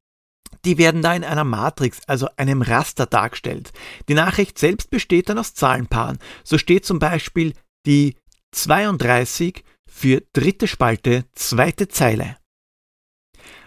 die 0.66 0.78
werden 0.78 1.00
da 1.00 1.14
in 1.14 1.24
einer 1.24 1.44
Matrix, 1.44 2.00
also 2.06 2.28
einem 2.36 2.60
Raster 2.60 3.06
dargestellt. 3.06 3.72
Die 4.08 4.14
Nachricht 4.14 4.58
selbst 4.58 4.90
besteht 4.90 5.28
dann 5.28 5.38
aus 5.38 5.54
Zahlenpaaren. 5.54 6.18
So 6.44 6.58
steht 6.58 6.84
zum 6.84 6.98
Beispiel 6.98 7.54
die 7.86 8.16
32 8.50 9.64
für 9.88 10.22
dritte 10.32 10.66
Spalte, 10.66 11.24
zweite 11.34 11.88
Zeile. 11.88 12.36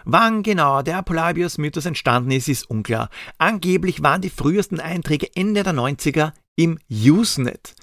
Wann 0.04 0.42
genau 0.42 0.82
der 0.82 1.02
Polybius-Mythos 1.02 1.86
entstanden 1.86 2.30
ist, 2.30 2.48
ist 2.48 2.68
unklar. 2.68 3.08
Angeblich 3.38 4.02
waren 4.02 4.22
die 4.22 4.30
frühesten 4.30 4.80
Einträge 4.80 5.34
Ende 5.34 5.62
der 5.62 5.74
90er 5.74 6.32
im 6.56 6.78
Usenet. 6.90 7.74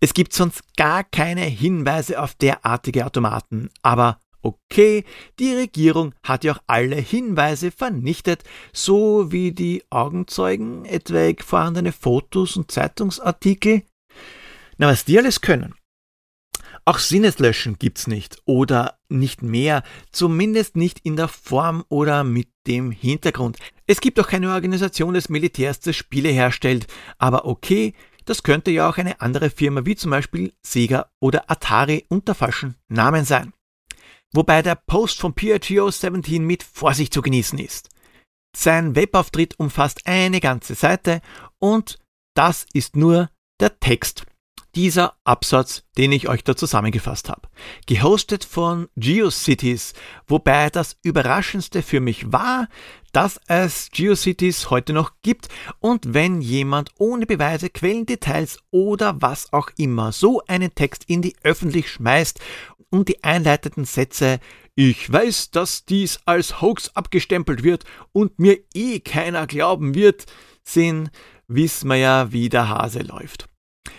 Es 0.00 0.14
gibt 0.14 0.32
sonst 0.32 0.62
gar 0.76 1.04
keine 1.04 1.42
Hinweise 1.42 2.20
auf 2.22 2.34
derartige 2.34 3.04
Automaten, 3.04 3.68
aber 3.82 4.18
Okay, 4.42 5.04
die 5.38 5.54
Regierung 5.54 6.14
hat 6.24 6.42
ja 6.42 6.54
auch 6.54 6.62
alle 6.66 6.96
Hinweise 6.96 7.70
vernichtet, 7.70 8.42
so 8.72 9.30
wie 9.30 9.52
die 9.52 9.84
Augenzeugen, 9.88 10.84
etwaig 10.84 11.44
vorhandene 11.44 11.92
Fotos 11.92 12.56
und 12.56 12.70
Zeitungsartikel. 12.70 13.82
Na, 14.78 14.88
was 14.88 15.04
die 15.04 15.16
alles 15.16 15.40
können. 15.40 15.74
Auch 16.84 16.98
Sinneslöschen 16.98 17.78
gibt's 17.78 18.08
nicht 18.08 18.38
oder 18.44 18.98
nicht 19.08 19.42
mehr, 19.42 19.84
zumindest 20.10 20.74
nicht 20.74 20.98
in 21.04 21.14
der 21.14 21.28
Form 21.28 21.84
oder 21.88 22.24
mit 22.24 22.48
dem 22.66 22.90
Hintergrund. 22.90 23.58
Es 23.86 24.00
gibt 24.00 24.18
auch 24.18 24.26
keine 24.26 24.50
Organisation 24.50 25.14
des 25.14 25.28
Militärs, 25.28 25.78
das 25.78 25.94
Spiele 25.94 26.30
herstellt, 26.30 26.88
aber 27.18 27.44
okay, 27.44 27.94
das 28.24 28.42
könnte 28.42 28.72
ja 28.72 28.88
auch 28.88 28.98
eine 28.98 29.20
andere 29.20 29.50
Firma 29.50 29.84
wie 29.84 29.94
zum 29.94 30.10
Beispiel 30.10 30.52
Sega 30.62 31.08
oder 31.20 31.48
Atari 31.48 32.04
unter 32.08 32.34
falschen 32.34 32.74
Namen 32.88 33.24
sein 33.24 33.52
wobei 34.32 34.62
der 34.62 34.74
Post 34.74 35.20
von 35.20 35.34
PRGO 35.34 35.90
17 35.90 36.44
mit 36.44 36.62
Vorsicht 36.62 37.12
zu 37.12 37.22
genießen 37.22 37.58
ist. 37.58 37.88
Sein 38.56 38.94
Webauftritt 38.94 39.58
umfasst 39.58 40.06
eine 40.06 40.40
ganze 40.40 40.74
Seite 40.74 41.20
und 41.58 41.98
das 42.34 42.66
ist 42.72 42.96
nur 42.96 43.30
der 43.60 43.78
Text. 43.78 44.24
Dieser 44.74 45.16
Absatz, 45.24 45.84
den 45.98 46.12
ich 46.12 46.28
euch 46.28 46.44
da 46.44 46.56
zusammengefasst 46.56 47.28
habe. 47.28 47.48
Gehostet 47.86 48.42
von 48.44 48.88
GeoCities, 48.96 49.92
wobei 50.26 50.70
das 50.70 50.96
Überraschendste 51.02 51.82
für 51.82 52.00
mich 52.00 52.32
war, 52.32 52.68
dass 53.12 53.38
es 53.48 53.90
GeoCities 53.90 54.70
heute 54.70 54.94
noch 54.94 55.12
gibt 55.20 55.48
und 55.80 56.14
wenn 56.14 56.40
jemand 56.40 56.90
ohne 56.96 57.26
Beweise, 57.26 57.68
Quellendetails 57.68 58.60
oder 58.70 59.20
was 59.20 59.52
auch 59.52 59.68
immer 59.76 60.10
so 60.12 60.40
einen 60.46 60.74
Text 60.74 61.04
in 61.06 61.20
die 61.20 61.36
öffentlich 61.42 61.90
schmeißt 61.90 62.40
und 62.88 63.08
die 63.08 63.22
einleitenden 63.22 63.84
Sätze 63.84 64.40
Ich 64.74 65.12
weiß, 65.12 65.50
dass 65.50 65.84
dies 65.84 66.20
als 66.24 66.62
Hoax 66.62 66.88
abgestempelt 66.94 67.62
wird 67.62 67.84
und 68.12 68.38
mir 68.38 68.58
eh 68.72 69.00
keiner 69.00 69.46
glauben 69.46 69.94
wird, 69.94 70.24
sind, 70.64 71.10
wissen 71.46 71.88
wir 71.88 71.96
ja, 71.96 72.32
wie 72.32 72.48
der 72.48 72.70
Hase 72.70 73.00
läuft. 73.00 73.51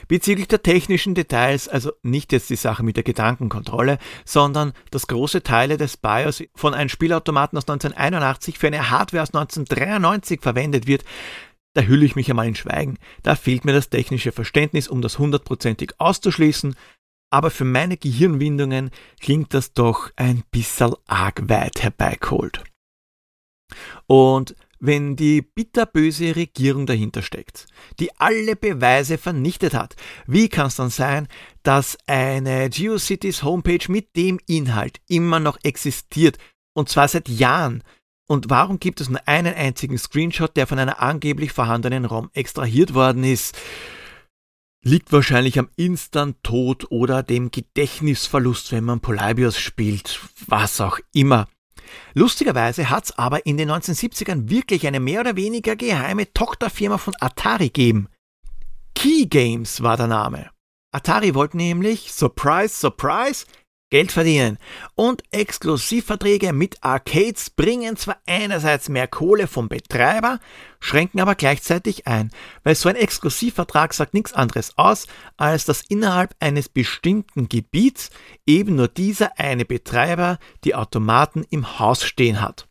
Bezüglich 0.08 0.48
der 0.48 0.64
technischen 0.64 1.16
Details, 1.16 1.68
also 1.68 1.92
nicht 2.04 2.32
jetzt 2.32 2.50
die 2.50 2.56
Sache 2.56 2.84
mit 2.84 2.96
der 2.96 3.04
Gedankenkontrolle, 3.04 3.98
sondern 4.26 4.74
dass 4.92 5.08
große 5.08 5.44
Teile 5.44 5.78
des 5.78 5.98
BIOS 5.98 6.44
von 6.56 6.74
einem 6.74 6.90
Spielautomaten 6.90 7.58
aus 7.58 7.68
1981 7.68 8.58
für 8.58 8.68
eine 8.68 8.90
Hardware 8.90 9.24
aus 9.24 9.34
1993 9.34 10.42
verwendet 10.42 10.88
wird, 10.88 11.04
da 11.74 11.82
hülle 11.82 12.06
ich 12.06 12.16
mich 12.16 12.30
einmal 12.30 12.48
in 12.48 12.56
Schweigen. 12.56 12.98
Da 13.24 13.36
fehlt 13.36 13.66
mir 13.66 13.74
das 13.74 13.90
technische 13.90 14.32
Verständnis, 14.32 14.88
um 14.88 15.02
das 15.02 15.18
hundertprozentig 15.20 15.94
auszuschließen 15.98 16.76
aber 17.34 17.50
für 17.50 17.66
meine 17.66 17.98
Gehirnwindungen 17.98 18.92
klingt 19.20 19.56
das 19.56 19.74
doch 19.74 20.12
ein 20.16 20.44
bisschen 20.52 20.94
arg 21.08 21.50
weit 21.50 21.82
herbeigeholt. 21.82 22.64
Und 24.06 24.56
wenn 24.86 25.16
die 25.16 25.42
bitterböse 25.42 26.36
Regierung 26.36 26.86
dahinter 26.86 27.22
steckt, 27.22 27.68
die 28.02 28.14
alle 28.20 28.58
Beweise 28.58 29.18
vernichtet 29.18 29.74
hat, 29.74 29.96
wie 30.28 30.50
kann 30.50 30.68
es 30.68 30.76
dann 30.76 30.90
sein, 30.90 31.30
dass 31.64 31.98
eine 32.06 32.70
GeoCities 32.70 33.44
Homepage 33.44 33.90
mit 33.90 34.14
dem 34.18 34.40
Inhalt 34.46 35.00
immer 35.08 35.40
noch 35.40 35.58
existiert, 35.64 36.38
und 36.74 36.90
zwar 36.90 37.08
seit 37.08 37.30
Jahren? 37.30 37.82
Und 38.28 38.50
warum 38.50 38.78
gibt 38.78 39.00
es 39.00 39.10
nur 39.10 39.26
einen 39.26 39.54
einzigen 39.54 39.98
Screenshot, 39.98 40.58
der 40.58 40.68
von 40.68 40.80
einer 40.80 41.02
angeblich 41.02 41.54
vorhandenen 41.54 42.04
ROM 42.04 42.30
extrahiert 42.34 42.94
worden 42.94 43.24
ist? 43.24 43.58
liegt 44.86 45.14
wahrscheinlich 45.14 45.58
am 45.58 45.70
Instant-Tod 45.78 46.92
oder 46.92 47.24
dem 47.24 47.52
Gedächtnisverlust, 47.52 48.74
wenn 48.74 48.84
man 48.84 49.00
Polybius 49.00 49.58
spielt, 49.58 50.20
was 50.48 50.82
auch 50.82 51.00
immer. 51.14 51.48
Lustigerweise 52.14 52.90
hat 52.90 53.06
es 53.06 53.18
aber 53.18 53.46
in 53.46 53.58
den 53.58 53.72
1970ern 53.72 54.50
wirklich 54.50 54.88
eine 54.88 55.00
mehr 55.00 55.22
oder 55.22 55.36
weniger 55.36 55.76
geheime 55.76 56.32
Tochterfirma 56.34 56.98
von 56.98 57.16
Atari 57.20 57.68
gegeben. 57.68 58.08
Key 58.96 59.26
Games 59.26 59.82
war 59.82 59.98
der 59.98 60.08
Name. 60.08 60.50
Atari 60.92 61.34
wollte 61.34 61.58
nämlich, 61.58 62.12
surprise, 62.12 62.76
surprise, 62.76 63.46
Geld 63.94 64.12
verdienen. 64.12 64.58
Und 64.96 65.22
Exklusivverträge 65.30 66.52
mit 66.52 66.84
Arcades 66.84 67.52
bringen 67.52 67.96
zwar 67.96 68.18
einerseits 68.26 68.90
mehr 68.90 69.08
Kohle 69.08 69.46
vom 69.46 69.70
Betreiber, 69.70 70.40
schränken 70.80 71.20
aber 71.20 71.36
gleichzeitig 71.36 72.08
ein, 72.08 72.32
weil 72.64 72.74
so 72.74 72.90
ein 72.90 72.96
Exklusivvertrag 72.96 73.94
sagt 73.94 74.16
nichts 74.16 74.34
anderes 74.34 74.76
aus, 74.80 75.06
als 75.38 75.66
dass 75.66 75.84
innerhalb 75.84 76.34
eines 76.40 76.70
bestimmten 76.70 77.50
Gebiets 77.50 78.10
eben 78.48 78.78
nur 78.78 78.88
dieser 78.88 79.38
eine 79.38 79.64
Betreiber 79.64 80.40
die 80.64 80.74
Automaten 80.74 81.46
im 81.52 81.78
Haus 81.78 82.04
stehen 82.04 82.42
hat. 82.42 82.68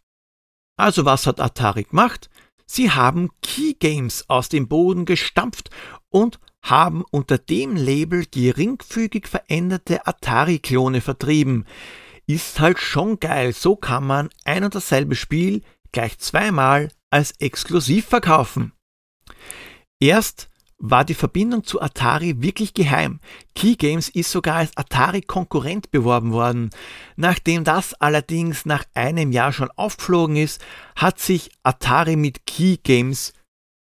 Also 0.76 1.04
was 1.04 1.28
hat 1.28 1.38
Atari 1.38 1.84
gemacht? 1.84 2.30
Sie 2.66 2.90
haben 2.90 3.30
Key 3.42 3.74
Games 3.74 4.24
aus 4.28 4.48
dem 4.48 4.66
Boden 4.66 5.04
gestampft 5.04 5.70
und 6.08 6.40
haben 6.62 7.04
unter 7.10 7.38
dem 7.38 7.76
Label 7.76 8.24
geringfügig 8.30 9.26
veränderte 9.26 10.06
Atari-Klone 10.06 11.00
vertrieben. 11.00 11.66
Ist 12.26 12.60
halt 12.60 12.78
schon 12.78 13.18
geil, 13.20 13.52
so 13.52 13.76
kann 13.76 14.06
man 14.06 14.30
ein 14.44 14.64
und 14.64 14.74
dasselbe 14.74 15.16
Spiel 15.16 15.62
gleich 15.90 16.18
zweimal 16.18 16.90
als 17.10 17.32
exklusiv 17.40 18.06
verkaufen. 18.06 18.72
Erst 20.00 20.48
war 20.78 21.04
die 21.04 21.14
Verbindung 21.14 21.62
zu 21.62 21.80
Atari 21.80 22.42
wirklich 22.42 22.74
geheim. 22.74 23.20
Key 23.54 23.76
Games 23.76 24.08
ist 24.08 24.32
sogar 24.32 24.56
als 24.56 24.76
Atari-Konkurrent 24.76 25.92
beworben 25.92 26.32
worden. 26.32 26.70
Nachdem 27.14 27.62
das 27.62 27.94
allerdings 27.94 28.66
nach 28.66 28.84
einem 28.94 29.30
Jahr 29.30 29.52
schon 29.52 29.70
aufgeflogen 29.76 30.34
ist, 30.36 30.60
hat 30.96 31.20
sich 31.20 31.50
Atari 31.62 32.16
mit 32.16 32.46
Key 32.46 32.78
Games 32.82 33.32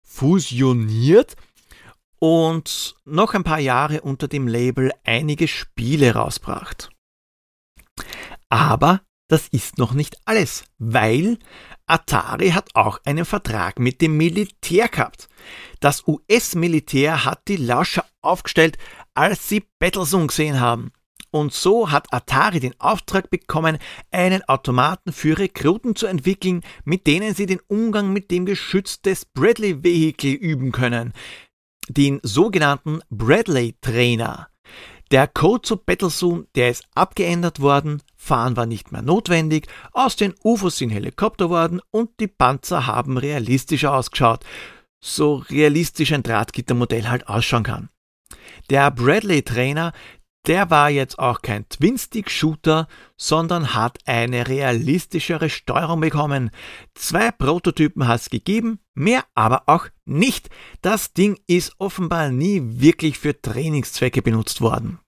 fusioniert 0.04 1.36
und 2.24 2.96
noch 3.04 3.34
ein 3.34 3.44
paar 3.44 3.60
Jahre 3.60 4.00
unter 4.00 4.30
dem 4.30 4.48
Label 4.48 4.94
einige 5.04 5.46
Spiele 5.50 6.14
rausbracht. 6.14 6.90
Aber 8.48 9.02
das 9.28 9.50
ist 9.50 9.78
noch 9.78 9.92
nicht 9.92 10.16
alles, 10.24 10.64
weil 10.78 11.38
Atari 11.86 12.52
hat 12.52 12.70
auch 12.76 13.02
einen 13.04 13.26
Vertrag 13.26 13.78
mit 13.78 14.00
dem 14.00 14.16
Militär 14.16 14.88
gehabt. 14.88 15.28
Das 15.82 16.08
US-Militär 16.08 17.26
hat 17.26 17.46
die 17.50 17.58
Lauscher 17.58 18.06
aufgestellt, 18.22 18.78
als 19.14 19.50
sie 19.50 19.66
Battlezone 19.78 20.28
gesehen 20.28 20.62
haben. 20.62 20.94
Und 21.30 21.52
so 21.52 21.92
hat 21.92 22.14
Atari 22.14 22.62
den 22.62 22.80
Auftrag 22.80 23.32
bekommen, 23.32 23.80
einen 24.12 24.48
Automaten 24.48 25.12
für 25.12 25.38
Rekruten 25.38 25.94
zu 25.98 26.06
entwickeln, 26.06 26.62
mit 26.86 27.06
denen 27.06 27.36
sie 27.36 27.48
den 27.48 27.60
Umgang 27.68 28.14
mit 28.14 28.32
dem 28.32 28.46
Geschütz 28.46 29.02
des 29.02 29.26
Bradley 29.26 29.84
Vehicle 29.84 30.32
üben 30.32 30.72
können. 30.72 31.12
Den 31.90 32.20
sogenannten 32.24 33.02
Bradley 33.10 33.76
Trainer. 33.82 34.48
Der 35.12 35.28
Code 35.28 35.62
zu 35.62 35.78
Battlezone, 35.78 36.48
der 36.56 36.70
ist 36.70 36.86
abgeändert 36.96 37.60
worden, 37.60 38.02
Fahren 38.16 38.56
war 38.56 38.66
nicht 38.66 38.92
mehr 38.92 39.02
notwendig, 39.02 39.68
aus 39.92 40.16
den 40.16 40.34
UFOs 40.44 40.78
sind 40.78 40.90
Helikopter 40.90 41.50
worden 41.50 41.82
und 41.92 42.12
die 42.20 42.28
Panzer 42.28 42.88
haben 42.88 43.18
realistischer 43.18 43.94
ausgeschaut. 43.94 44.46
So 45.02 45.36
realistisch 45.36 46.14
ein 46.14 46.24
Drahtgittermodell 46.24 47.10
halt 47.10 47.28
ausschauen 47.28 47.64
kann. 47.64 47.90
Der 48.70 48.90
Bradley 48.90 49.44
Trainer, 49.44 49.92
der 50.46 50.70
war 50.70 50.90
jetzt 50.90 51.20
auch 51.20 51.42
kein 51.42 51.68
Twin-Stick-Shooter, 51.70 52.88
sondern 53.16 53.74
hat 53.74 54.00
eine 54.06 54.48
realistischere 54.48 55.50
Steuerung 55.50 56.02
bekommen. 56.02 56.52
Zwei 56.96 57.32
Prototypen 57.32 58.08
hat 58.08 58.22
es 58.22 58.30
gegeben, 58.30 58.80
mehr 58.94 59.24
aber 59.36 59.64
auch 59.68 59.88
nicht. 60.06 60.50
Das 60.82 61.14
Ding 61.14 61.40
ist 61.48 61.76
offenbar 61.78 62.30
nie 62.30 62.62
wirklich 62.62 63.20
für 63.20 63.42
Trainingszwecke 63.42 64.22
benutzt 64.22 64.60
worden. 64.60 65.00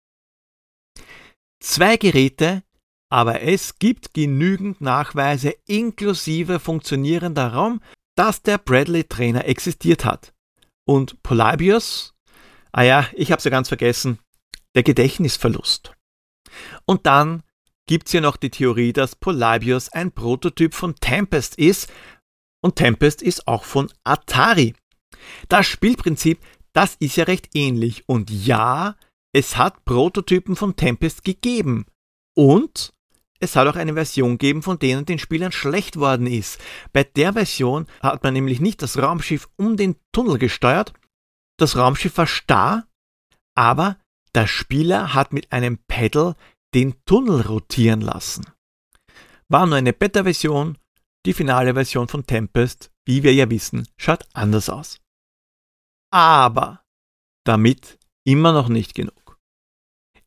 Zwei 1.61 1.97
Geräte, 1.97 2.63
aber 3.09 3.41
es 3.41 3.77
gibt 3.77 4.13
genügend 4.13 4.79
Nachweise 4.79 5.53
inklusive 5.67 6.59
funktionierender 6.59 7.53
Raum, 7.53 7.81
dass 8.15 8.41
der 8.41 8.57
Bradley-Trainer 8.57 9.45
existiert 9.45 10.05
hat. 10.05 10.33
Und 10.87 11.21
Polybius? 11.23 12.13
Ah 12.71 12.83
ja, 12.83 13.07
ich 13.13 13.31
hab's 13.31 13.43
ja 13.43 13.51
ganz 13.51 13.67
vergessen 13.67 14.19
der 14.75 14.83
Gedächtnisverlust. 14.83 15.93
Und 16.85 17.05
dann 17.05 17.43
gibt's 17.87 18.13
ja 18.13 18.21
noch 18.21 18.37
die 18.37 18.49
Theorie, 18.49 18.93
dass 18.93 19.15
Polybius 19.15 19.89
ein 19.89 20.11
Prototyp 20.11 20.73
von 20.73 20.95
Tempest 20.95 21.57
ist 21.57 21.91
und 22.61 22.75
Tempest 22.75 23.21
ist 23.21 23.47
auch 23.47 23.63
von 23.63 23.91
Atari. 24.03 24.75
Das 25.49 25.65
Spielprinzip, 25.65 26.39
das 26.73 26.95
ist 26.99 27.15
ja 27.15 27.25
recht 27.25 27.49
ähnlich 27.55 28.07
und 28.07 28.29
ja, 28.29 28.95
es 29.33 29.57
hat 29.57 29.85
Prototypen 29.85 30.55
von 30.55 30.75
Tempest 30.75 31.23
gegeben 31.23 31.85
und 32.35 32.93
es 33.39 33.55
hat 33.55 33.67
auch 33.67 33.75
eine 33.75 33.93
Version 33.93 34.37
gegeben, 34.37 34.63
von 34.63 34.79
denen 34.79 35.05
den 35.05 35.19
Spielern 35.19 35.51
schlecht 35.51 35.97
worden 35.97 36.25
ist. 36.25 36.59
Bei 36.93 37.03
der 37.03 37.33
Version 37.33 37.85
hat 38.01 38.23
man 38.23 38.33
nämlich 38.33 38.59
nicht 38.59 38.81
das 38.81 38.97
Raumschiff 38.97 39.49
um 39.57 39.77
den 39.77 39.97
Tunnel 40.11 40.37
gesteuert, 40.37 40.93
das 41.57 41.77
Raumschiff 41.77 42.17
war 42.17 42.27
starr, 42.27 42.87
aber 43.55 43.97
der 44.35 44.47
Spieler 44.47 45.13
hat 45.13 45.33
mit 45.33 45.51
einem 45.51 45.77
Pedal 45.87 46.35
den 46.73 46.95
Tunnel 47.05 47.41
rotieren 47.41 48.01
lassen. 48.01 48.45
War 49.47 49.65
nur 49.65 49.77
eine 49.77 49.93
Beta-Version, 49.93 50.77
die 51.25 51.33
finale 51.33 51.73
Version 51.73 52.07
von 52.07 52.25
Tempest, 52.25 52.91
wie 53.05 53.23
wir 53.23 53.33
ja 53.33 53.49
wissen, 53.49 53.87
schaut 53.97 54.25
anders 54.33 54.69
aus. 54.69 54.99
Aber 56.11 56.83
damit 57.45 57.97
immer 58.25 58.51
noch 58.51 58.69
nicht 58.69 58.93
genug. 58.95 59.39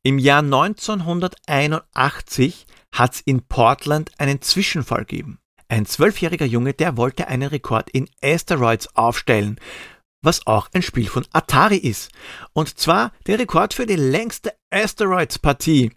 Im 0.03 0.19
Jahr 0.19 0.43
1981 0.43 2.67
hat 2.95 3.15
es 3.15 3.21
in 3.21 3.47
Portland 3.47 4.11
einen 4.19 4.41
Zwischenfall 4.41 5.05
gegeben. 5.05 5.39
Ein 5.69 5.85
zwölfjähriger 5.85 6.47
Junge, 6.47 6.73
der 6.73 6.97
wollte 6.97 7.29
einen 7.29 7.49
Rekord 7.49 7.91
in 7.91 8.09
Asteroids 8.23 8.97
aufstellen, 8.97 9.61
was 10.23 10.47
auch 10.47 10.69
ein 10.73 10.83
Spiel 10.83 11.09
von 11.09 11.27
Atari 11.33 11.77
ist. 11.77 12.11
Und 12.53 12.79
zwar 12.79 13.13
der 13.27 13.39
Rekord 13.39 13.75
für 13.75 13.87
die 13.87 13.97
längste 13.97 14.53
Asteroids-Partie. 14.71 15.93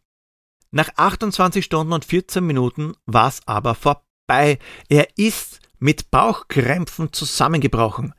Nach 0.71 0.89
28 0.95 1.65
Stunden 1.65 1.93
und 1.93 2.05
14 2.05 2.45
Minuten 2.45 2.93
war 3.05 3.27
es 3.27 3.41
aber 3.45 3.75
vorbei. 3.75 4.59
Er 4.87 5.07
ist 5.17 5.59
mit 5.79 6.11
Bauchkrämpfen 6.11 7.11
zusammengebrochen. 7.11 8.13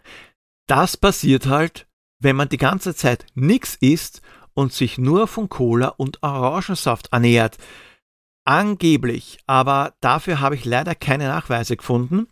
Das 0.67 0.97
passiert 0.97 1.47
halt, 1.47 1.87
wenn 2.19 2.37
man 2.37 2.49
die 2.49 2.59
ganze 2.59 2.95
Zeit 2.95 3.27
nichts 3.35 3.77
isst 3.77 4.21
und 4.55 4.73
sich 4.73 4.99
nur 4.99 5.27
von 5.27 5.49
Cola 5.49 5.89
und 5.89 6.23
Orangensaft 6.23 7.09
ernährt. 7.13 7.57
Angeblich, 8.45 9.39
aber 9.47 9.95
dafür 10.01 10.41
habe 10.41 10.57
ich 10.57 10.65
leider 10.65 10.95
keine 10.95 11.29
Nachweise 11.29 11.77
gefunden, 11.77 12.27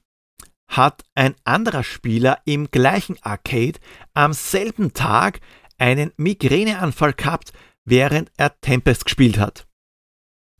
hat 0.70 1.02
ein 1.14 1.34
anderer 1.44 1.84
Spieler 1.84 2.40
im 2.44 2.70
gleichen 2.70 3.18
Arcade 3.22 3.78
am 4.14 4.32
selben 4.32 4.94
Tag 4.94 5.40
einen 5.78 6.12
Migräneanfall 6.16 7.12
gehabt, 7.12 7.52
während 7.84 8.30
er 8.36 8.58
Tempest 8.60 9.04
gespielt 9.04 9.38
hat. 9.38 9.66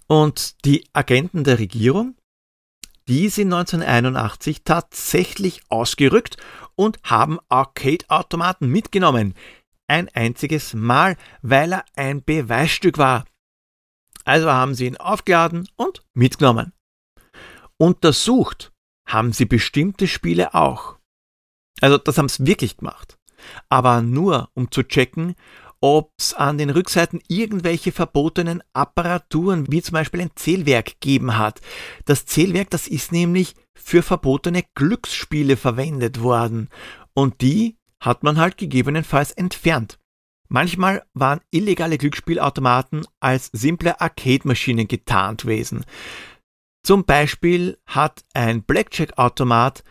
Und 0.09 0.65
die 0.65 0.85
Agenten 0.93 1.45
der 1.45 1.61
Regierung, 1.61 2.17
die 3.07 3.29
sind 3.29 3.53
1981 3.53 4.65
tatsächlich 4.65 5.63
ausgerückt 5.69 6.37
und 6.75 6.99
haben 7.05 7.39
Arcade-Automaten 7.49 8.69
mitgenommen. 8.69 9.35
Ein 9.87 10.09
einziges 10.09 10.75
Mal, 10.75 11.17
weil 11.43 11.73
er 11.73 11.85
ein 11.95 12.25
Beweisstück 12.25 12.99
war. 12.99 13.25
Also 14.25 14.51
haben 14.51 14.75
sie 14.75 14.87
ihn 14.87 14.97
aufgeladen 14.97 15.69
und 15.77 16.03
mitgenommen. 16.15 16.73
Untersucht 17.79 18.73
haben 19.13 19.33
sie 19.33 19.45
bestimmte 19.45 20.07
Spiele 20.07 20.55
auch. 20.55 20.97
Also 21.81 21.99
das 21.99 22.19
haben 22.19 22.29
sie 22.29 22.47
wirklich 22.47 22.77
gemacht. 22.77 23.19
Aber 23.69 24.03
nur 24.03 24.51
um 24.55 24.71
zu 24.71 24.83
checken, 24.83 25.35
ob 25.81 26.13
es 26.19 26.35
an 26.35 26.59
den 26.59 26.71
Rückseiten 26.71 27.21
irgendwelche 27.29 27.91
verbotenen 27.91 28.63
Apparaturen, 28.75 29.71
wie 29.73 29.81
zum 29.81 29.95
Beispiel 29.95 30.21
ein 30.21 30.31
Zählwerk 30.35 31.01
gegeben 31.01 31.39
hat. 31.39 31.61
Das 32.05 32.27
Zählwerk, 32.27 32.71
das 32.71 32.87
ist 32.87 33.13
nämlich 33.13 33.55
für 33.75 34.03
verbotene 34.03 34.65
Glücksspiele 34.75 35.57
verwendet 35.57 36.21
worden. 36.21 36.69
Und 37.15 37.41
die 37.41 37.79
hat 37.99 38.23
man 38.23 38.39
halt 38.39 38.59
gegebenenfalls 38.59 39.33
entfernt. 39.33 39.99
Manchmal 40.49 41.05
waren 41.15 41.41
illegale 41.51 41.97
Glücksspielautomaten 41.97 43.07
als 43.21 43.51
simple 43.53 44.01
Arcade-Maschinen 44.01 44.89
getarnt 44.89 45.43
gewesen. 45.43 45.85
Zum 46.83 47.05
Beispiel 47.05 47.79
hat 47.87 48.25
ein 48.35 48.63
Blackjack-Automat 48.63 49.85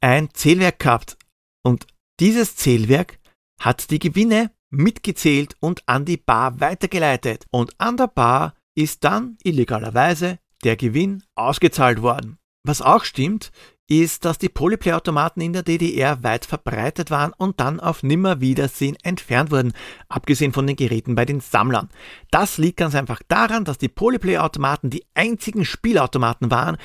ein 0.00 0.28
Zählwerk 0.32 0.78
gehabt 0.78 1.16
und 1.62 1.86
dieses 2.20 2.56
Zählwerk 2.56 3.18
hat 3.60 3.90
die 3.90 3.98
Gewinne 3.98 4.50
mitgezählt 4.70 5.56
und 5.60 5.82
an 5.86 6.04
die 6.04 6.16
Bar 6.16 6.60
weitergeleitet 6.60 7.46
und 7.50 7.78
an 7.78 7.96
der 7.96 8.08
Bar 8.08 8.54
ist 8.76 9.04
dann 9.04 9.38
illegalerweise 9.42 10.38
der 10.64 10.76
Gewinn 10.76 11.22
ausgezahlt 11.34 12.02
worden. 12.02 12.38
Was 12.64 12.82
auch 12.82 13.04
stimmt, 13.04 13.52
ist, 13.88 14.24
dass 14.24 14.38
die 14.38 14.48
Polyplay-Automaten 14.48 15.40
in 15.40 15.52
der 15.52 15.62
DDR 15.62 16.22
weit 16.22 16.44
verbreitet 16.44 17.10
waren 17.10 17.32
und 17.36 17.60
dann 17.60 17.80
auf 17.80 18.02
Nimmerwiedersehen 18.02 18.96
entfernt 19.02 19.50
wurden, 19.50 19.72
abgesehen 20.08 20.52
von 20.52 20.66
den 20.66 20.76
Geräten 20.76 21.14
bei 21.14 21.24
den 21.24 21.40
Sammlern. 21.40 21.88
Das 22.30 22.58
liegt 22.58 22.78
ganz 22.78 22.94
einfach 22.94 23.20
daran, 23.28 23.64
dass 23.64 23.78
die 23.78 23.88
Polyplay-Automaten 23.88 24.90
die 24.90 25.04
einzigen 25.14 25.64
Spielautomaten 25.64 26.50
waren, 26.50 26.76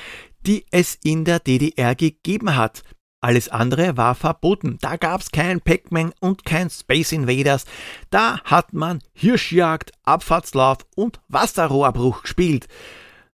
die 0.46 0.64
es 0.70 0.98
in 1.02 1.24
der 1.24 1.40
DDR 1.40 1.94
gegeben 1.94 2.56
hat. 2.56 2.82
Alles 3.20 3.48
andere 3.48 3.96
war 3.96 4.16
verboten. 4.16 4.78
Da 4.80 4.96
gab's 4.96 5.30
kein 5.30 5.60
Pac-Man 5.60 6.12
und 6.20 6.44
kein 6.44 6.70
Space 6.70 7.12
Invaders. 7.12 7.66
Da 8.10 8.40
hat 8.42 8.72
man 8.72 8.98
Hirschjagd, 9.12 9.92
Abfahrtslauf 10.02 10.78
und 10.96 11.20
Wasserrohrbruch 11.28 12.22
gespielt. 12.22 12.66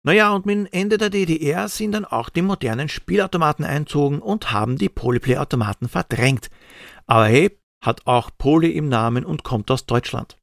Naja, 0.06 0.32
und 0.32 0.46
mit 0.46 0.56
dem 0.56 0.68
Ende 0.70 0.98
der 0.98 1.10
DDR 1.10 1.68
sind 1.68 1.90
dann 1.90 2.04
auch 2.04 2.28
die 2.28 2.40
modernen 2.40 2.88
Spielautomaten 2.88 3.64
einzogen 3.64 4.20
und 4.20 4.52
haben 4.52 4.78
die 4.78 4.88
Polyplay-Automaten 4.88 5.88
verdrängt. 5.88 6.48
Aber 7.06 7.26
hey, 7.26 7.58
hat 7.84 8.06
auch 8.06 8.30
Poly 8.38 8.70
im 8.70 8.88
Namen 8.88 9.24
und 9.24 9.42
kommt 9.42 9.68
aus 9.68 9.84
Deutschland. 9.84 10.38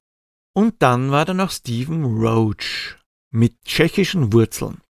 Und 0.54 0.82
dann 0.82 1.12
war 1.12 1.24
da 1.24 1.34
noch 1.34 1.50
Stephen 1.50 2.04
Roach 2.04 2.98
mit 3.32 3.56
tschechischen 3.64 4.34
Wurzeln. 4.34 4.82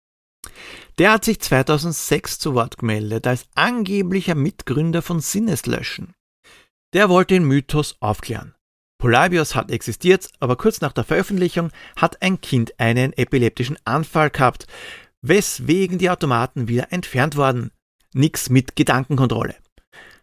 Der 0.97 1.12
hat 1.12 1.23
sich 1.23 1.39
2006 1.39 2.39
zu 2.39 2.55
Wort 2.55 2.79
gemeldet 2.79 3.27
als 3.27 3.45
angeblicher 3.53 4.33
Mitgründer 4.33 5.03
von 5.03 5.19
Sinneslöschen. 5.19 6.15
Der 6.93 7.09
wollte 7.09 7.36
den 7.36 7.45
Mythos 7.45 7.97
aufklären. 7.99 8.55
Polybius 9.03 9.53
hat 9.53 9.69
existiert, 9.69 10.29
aber 10.39 10.55
kurz 10.55 10.79
nach 10.79 10.93
der 10.93 11.03
Veröffentlichung 11.03 11.71
hat 11.97 12.21
ein 12.21 12.39
Kind 12.39 12.79
einen 12.79 13.11
epileptischen 13.11 13.77
Anfall 13.83 14.29
gehabt, 14.29 14.65
weswegen 15.21 15.97
die 15.97 16.09
Automaten 16.09 16.69
wieder 16.69 16.93
entfernt 16.93 17.35
wurden. 17.35 17.71
Nix 18.13 18.49
mit 18.49 18.77
Gedankenkontrolle. 18.77 19.55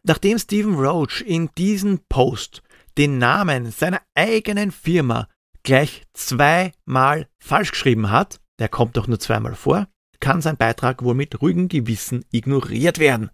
Nachdem 0.03 0.39
Stephen 0.39 0.77
Roach 0.77 1.21
in 1.21 1.51
diesem 1.59 2.01
Post 2.09 2.63
den 2.97 3.19
Namen 3.19 3.71
seiner 3.71 4.01
eigenen 4.15 4.71
Firma 4.71 5.29
gleich 5.63 6.05
zweimal 6.15 7.29
falsch 7.39 7.73
geschrieben 7.73 8.11
hat, 8.11 8.41
der 8.61 8.71
kommt 8.71 8.97
doch 8.97 9.09
nur 9.09 9.21
zweimal 9.21 9.57
vor, 9.57 9.89
kann 10.21 10.41
sein 10.41 10.57
Beitrag 10.57 11.05
wohl 11.05 11.15
mit 11.15 11.43
ruhigem 11.43 11.69
Gewissen 11.69 12.25
ignoriert 12.33 12.99
werden. 12.99 13.31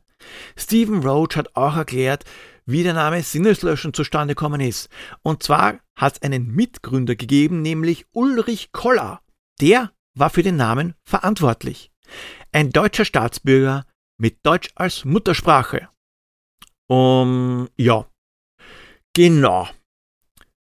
Stephen 0.57 1.07
Roach 1.07 1.37
hat 1.37 1.55
auch 1.55 1.77
erklärt, 1.77 2.25
wie 2.67 2.83
der 2.83 2.95
Name 2.95 3.23
Sinneslöschen 3.23 3.95
zustande 3.95 4.35
gekommen 4.35 4.61
ist. 4.61 4.89
Und 5.23 5.43
zwar 5.43 5.79
hat 5.97 6.15
es 6.15 6.23
einen 6.23 6.49
Mitgründer 6.49 7.15
gegeben, 7.15 7.63
nämlich 7.63 8.07
Ulrich 8.13 8.73
Koller. 8.73 9.21
Der 9.61 9.93
war 10.15 10.31
für 10.31 10.43
den 10.43 10.57
Namen 10.57 10.95
verantwortlich. 11.05 11.91
Ein 12.53 12.71
deutscher 12.71 13.05
Staatsbürger 13.05 13.87
mit 14.19 14.45
Deutsch 14.45 14.71
als 14.75 15.05
Muttersprache. 15.05 15.89
Um, 16.89 17.69
ja. 17.77 18.07
Genau. 19.15 19.69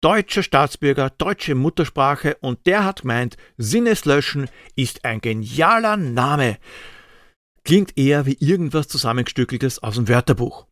Deutscher 0.00 0.42
Staatsbürger, 0.42 1.10
deutsche 1.10 1.54
Muttersprache 1.54 2.36
und 2.40 2.66
der 2.66 2.84
hat 2.84 3.02
gemeint, 3.02 3.36
Sinneslöschen 3.56 4.48
ist 4.76 5.04
ein 5.04 5.20
genialer 5.20 5.96
Name. 5.96 6.58
Klingt 7.64 7.98
eher 7.98 8.24
wie 8.24 8.36
irgendwas 8.38 8.86
zusammengestückeltes 8.88 9.82
aus 9.82 9.96
dem 9.96 10.08
Wörterbuch. 10.08 10.68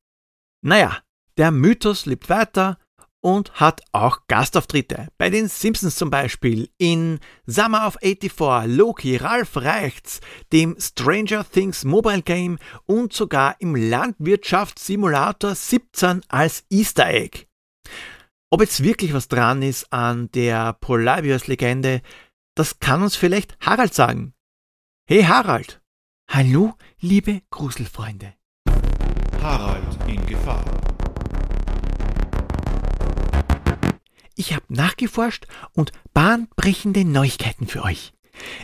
Naja, 0.63 1.03
der 1.37 1.51
Mythos 1.51 2.07
lebt 2.07 2.29
weiter 2.29 2.79
und 3.21 3.53
hat 3.55 3.83
auch 3.93 4.21
Gastauftritte. 4.29 5.09
Bei 5.19 5.31
den 5.31 5.49
Simpsons 5.49 5.97
zum 5.97 6.11
Beispiel, 6.11 6.71
in 6.79 7.19
Summer 7.47 7.87
of 7.87 7.99
84, 8.01 8.71
Loki, 8.73 9.17
Ralph 9.17 9.57
Reichts, 9.57 10.21
dem 10.53 10.77
Stranger 10.79 11.45
Things 11.49 11.85
Mobile 11.85 12.23
Game 12.23 12.59
und 12.85 13.13
sogar 13.13 13.57
im 13.61 13.75
Landwirtschaftssimulator 13.75 15.55
17 15.55 16.23
als 16.29 16.65
Easter 16.71 17.09
Egg. 17.09 17.47
Ob 18.51 18.61
jetzt 18.61 18.83
wirklich 18.85 19.13
was 19.13 19.27
dran 19.27 19.63
ist 19.63 19.93
an 19.93 20.31
der 20.31 20.75
Polybius-Legende, 20.75 22.01
das 22.55 22.79
kann 22.79 23.03
uns 23.03 23.17
vielleicht 23.17 23.59
Harald 23.61 23.93
sagen. 23.93 24.35
Hey 25.09 25.25
Harald! 25.25 25.81
Hallo, 26.31 26.75
liebe 27.01 27.43
Gruselfreunde. 27.51 28.35
Harald 29.41 29.99
in 30.09 30.25
Gefahr. 30.27 30.65
Ich 34.37 34.53
habe 34.53 34.67
nachgeforscht 34.69 35.47
und 35.73 35.93
bahnbrechende 36.13 37.05
Neuigkeiten 37.05 37.67
für 37.67 37.83
euch. 37.83 38.13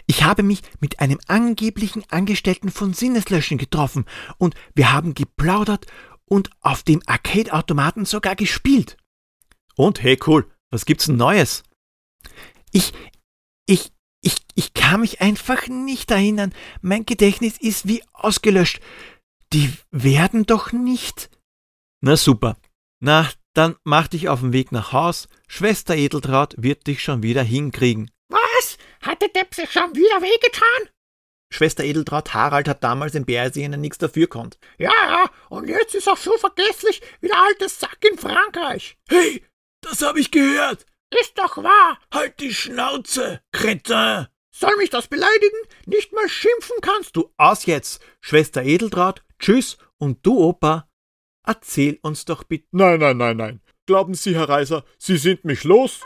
Ich 0.07 0.23
habe 0.23 0.43
mich 0.43 0.61
mit 0.81 1.01
einem 1.01 1.19
angeblichen 1.27 2.05
Angestellten 2.11 2.71
von 2.71 2.93
Sinneslöschen 2.93 3.57
getroffen 3.57 4.05
und 4.37 4.55
wir 4.75 4.93
haben 4.93 5.15
geplaudert 5.15 5.87
und 6.27 6.51
auf 6.61 6.83
dem 6.83 7.03
Arcade-Automaten 7.07 8.05
sogar 8.05 8.37
gespielt. 8.37 8.99
Und 9.75 10.03
hey 10.03 10.19
cool, 10.27 10.51
was 10.71 10.85
gibt's 10.85 11.07
denn 11.07 11.17
Neues? 11.17 11.63
Ich, 12.71 12.93
ich, 13.67 13.93
ich, 14.21 14.37
ich 14.55 14.75
kann 14.75 15.01
mich 15.01 15.23
einfach 15.23 15.69
nicht 15.69 16.11
erinnern. 16.11 16.55
Mein 16.83 17.07
Gedächtnis 17.07 17.57
ist 17.59 17.89
wie 17.89 18.03
ausgelöscht. 18.13 18.81
Die 19.55 19.73
werden 19.91 20.45
doch 20.45 20.73
nicht. 20.73 21.31
Na 22.03 22.17
super. 22.17 22.57
Na, 23.01 23.29
dann 23.55 23.77
mach 23.85 24.09
dich 24.09 24.29
auf 24.29 24.41
den 24.41 24.53
Weg 24.53 24.73
nach 24.73 24.93
Haus. 24.93 25.29
Schwester 25.47 25.95
Edeltraut 25.95 26.55
wird 26.57 26.87
dich 26.87 27.03
schon 27.03 27.23
wieder 27.23 27.43
hinkriegen. 27.43 28.11
Was? 28.29 28.79
Hat 29.03 29.21
der 29.21 29.29
Depp 29.29 29.55
sich 29.55 29.71
schon 29.71 29.95
wieder 29.95 30.23
wehgetan? 30.23 30.89
Schwester 31.53 31.85
Edeltraut 31.85 32.33
Harald 32.33 32.67
hat 32.67 32.83
damals 32.83 33.15
in 33.15 33.27
Bärsehen 33.27 33.79
nichts 33.79 33.99
dafür 33.99 34.27
konnt. 34.27 34.59
Ja, 34.79 34.91
ja, 34.91 35.31
und 35.51 35.69
jetzt 35.69 35.95
ist 35.95 36.07
er 36.07 36.17
so 36.17 36.37
vergesslich 36.39 37.03
wie 37.21 37.29
der 37.29 37.43
alte 37.43 37.69
Sack 37.69 37.99
in 38.11 38.17
Frankreich. 38.17 38.97
Hey, 39.09 39.45
das 39.83 40.01
hab 40.01 40.17
ich 40.17 40.31
gehört. 40.31 40.87
Ist 41.21 41.39
doch 41.39 41.59
wahr. 41.59 41.99
Halt 42.13 42.41
die 42.41 42.55
Schnauze, 42.55 43.43
Cretin. 43.53 44.29
Soll 44.55 44.77
mich 44.77 44.89
das 44.89 45.09
beleidigen? 45.09 45.59
Nicht 45.87 46.13
mal 46.13 46.29
schimpfen 46.29 46.77
kannst 46.81 47.17
du. 47.17 47.31
Aus 47.37 47.67
jetzt, 47.67 48.03
Schwester 48.21 48.63
Edeltraut, 48.63 49.23
tschüss 49.39 49.77
und 49.99 50.25
du, 50.25 50.39
Opa, 50.39 50.89
erzähl 51.47 51.99
uns 52.03 52.25
doch 52.25 52.45
bitte. 52.45 52.67
Nein, 52.73 53.01
nein, 53.01 53.17
nein, 53.17 53.37
nein. 53.37 53.61
Glauben 53.87 54.15
Sie, 54.15 54.35
Herr 54.35 54.49
Reiser, 54.49 54.85
Sie 54.99 55.17
sind 55.17 55.45
mich 55.45 55.65
los? 55.65 56.01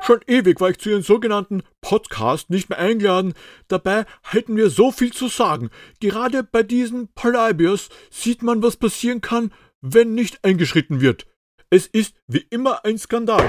Schon 0.00 0.20
ewig 0.26 0.60
war 0.60 0.70
ich 0.70 0.78
zu 0.78 0.90
Ihrem 0.90 1.02
sogenannten 1.02 1.62
Podcast 1.80 2.50
nicht 2.50 2.70
mehr 2.70 2.78
eingeladen. 2.78 3.34
Dabei 3.66 4.06
hätten 4.22 4.56
wir 4.56 4.70
so 4.70 4.90
viel 4.90 5.12
zu 5.12 5.28
sagen. 5.28 5.70
Gerade 6.00 6.42
bei 6.42 6.62
diesen 6.62 7.08
Polybius 7.14 7.88
sieht 8.10 8.42
man, 8.42 8.62
was 8.62 8.76
passieren 8.76 9.20
kann, 9.20 9.52
wenn 9.80 10.14
nicht 10.14 10.44
eingeschritten 10.44 11.00
wird. 11.00 11.26
Es 11.70 11.86
ist 11.86 12.14
wie 12.26 12.46
immer 12.50 12.84
ein 12.84 12.96
Skandal. 12.96 13.44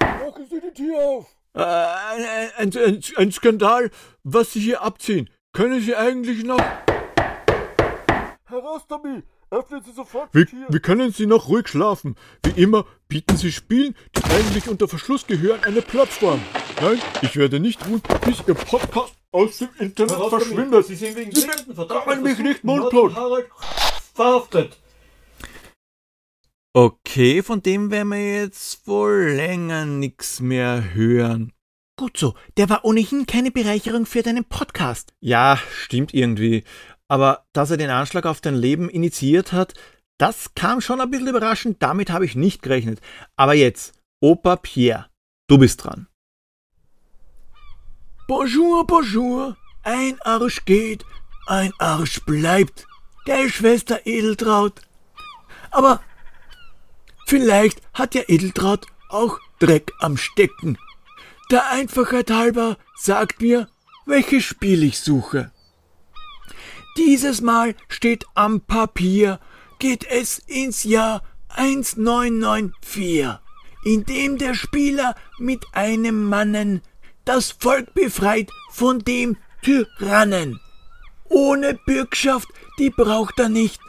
Machen 0.00 0.46
Sie 0.50 0.60
die 0.60 0.74
Tür 0.74 0.98
auf! 0.98 1.36
Äh, 1.54 1.60
ein, 1.60 2.24
ein, 2.56 2.76
ein, 2.76 3.00
ein 3.16 3.32
Skandal, 3.32 3.90
was 4.24 4.52
Sie 4.52 4.60
hier 4.60 4.82
abziehen. 4.82 5.30
Können 5.52 5.80
Sie 5.80 5.94
eigentlich 5.94 6.44
noch. 6.44 6.62
Herr 8.60 8.72
Rastabi, 8.72 9.22
öffnen 9.50 9.82
Sie 9.82 9.92
sofort 9.92 10.34
wir, 10.34 10.46
wir 10.68 10.80
können 10.80 11.12
Sie 11.12 11.24
noch 11.26 11.48
ruhig 11.48 11.68
schlafen. 11.68 12.14
Wie 12.44 12.60
immer 12.60 12.84
bieten 13.08 13.36
Sie 13.36 13.52
Spielen, 13.52 13.94
die 14.14 14.24
eigentlich 14.24 14.68
unter 14.68 14.86
Verschluss 14.86 15.26
gehören, 15.26 15.64
eine 15.64 15.80
Plattform. 15.80 16.42
Nein, 16.80 16.98
ich 17.22 17.36
werde 17.36 17.58
nicht 17.58 17.86
ruhen, 17.86 18.02
bis 18.26 18.42
Ihr 18.46 18.54
Podcast 18.54 19.14
aus 19.32 19.58
dem 19.58 19.70
Internet 19.78 20.28
verschwindet. 20.28 20.84
Sie 20.86 20.94
sind 20.94 21.16
wegen 21.16 21.32
Sie 21.32 21.46
machen 21.46 22.22
mich 22.22 22.38
nicht 22.38 22.62
mundtot. 22.62 23.12
verhaftet. 24.14 24.76
Okay, 26.74 27.42
von 27.42 27.62
dem 27.62 27.90
werden 27.90 28.10
wir 28.10 28.42
jetzt 28.42 28.86
wohl 28.86 29.32
länger 29.36 29.86
nichts 29.86 30.40
mehr 30.40 30.92
hören. 30.92 31.54
Gut 32.00 32.16
so, 32.16 32.34
der 32.56 32.70
war 32.70 32.86
ohnehin 32.86 33.26
keine 33.26 33.50
Bereicherung 33.50 34.06
für 34.06 34.22
deinen 34.22 34.46
Podcast. 34.46 35.12
Ja, 35.20 35.58
stimmt 35.70 36.14
irgendwie. 36.14 36.64
Aber 37.10 37.44
dass 37.52 37.72
er 37.72 37.76
den 37.76 37.90
Anschlag 37.90 38.24
auf 38.24 38.40
dein 38.40 38.54
Leben 38.54 38.88
initiiert 38.88 39.52
hat, 39.52 39.74
das 40.16 40.54
kam 40.54 40.80
schon 40.80 41.00
ein 41.00 41.10
bisschen 41.10 41.26
überraschend, 41.26 41.82
damit 41.82 42.08
habe 42.08 42.24
ich 42.24 42.36
nicht 42.36 42.62
gerechnet. 42.62 43.00
Aber 43.34 43.54
jetzt, 43.54 43.94
Opa 44.20 44.54
Pierre, 44.54 45.06
du 45.48 45.58
bist 45.58 45.82
dran. 45.82 46.06
Bonjour, 48.28 48.86
bonjour. 48.86 49.56
Ein 49.82 50.20
Arsch 50.20 50.64
geht, 50.66 51.04
ein 51.48 51.72
Arsch 51.80 52.20
bleibt. 52.26 52.86
Gell, 53.24 53.48
Schwester 53.48 54.06
Edeltraut? 54.06 54.80
Aber 55.72 56.00
vielleicht 57.26 57.82
hat 57.92 58.14
ja 58.14 58.22
Edeltraut 58.28 58.86
auch 59.08 59.40
Dreck 59.58 59.90
am 59.98 60.16
Stecken. 60.16 60.78
Der 61.50 61.70
Einfachheit 61.70 62.30
halber 62.30 62.76
sagt 62.94 63.40
mir, 63.40 63.68
welches 64.06 64.44
Spiel 64.44 64.84
ich 64.84 65.00
suche. 65.00 65.50
Dieses 66.96 67.40
Mal 67.40 67.74
steht 67.88 68.26
am 68.34 68.60
Papier, 68.62 69.38
geht 69.78 70.04
es 70.04 70.40
ins 70.40 70.82
Jahr 70.84 71.22
1994, 71.48 73.38
in 73.84 74.04
dem 74.04 74.38
der 74.38 74.54
Spieler 74.54 75.14
mit 75.38 75.64
einem 75.72 76.24
Mannen 76.24 76.82
das 77.24 77.52
Volk 77.52 77.94
befreit 77.94 78.50
von 78.72 78.98
dem 78.98 79.36
Tyrannen. 79.62 80.60
Ohne 81.28 81.74
Bürgschaft, 81.86 82.48
die 82.78 82.90
braucht 82.90 83.38
er 83.38 83.48
nicht, 83.48 83.80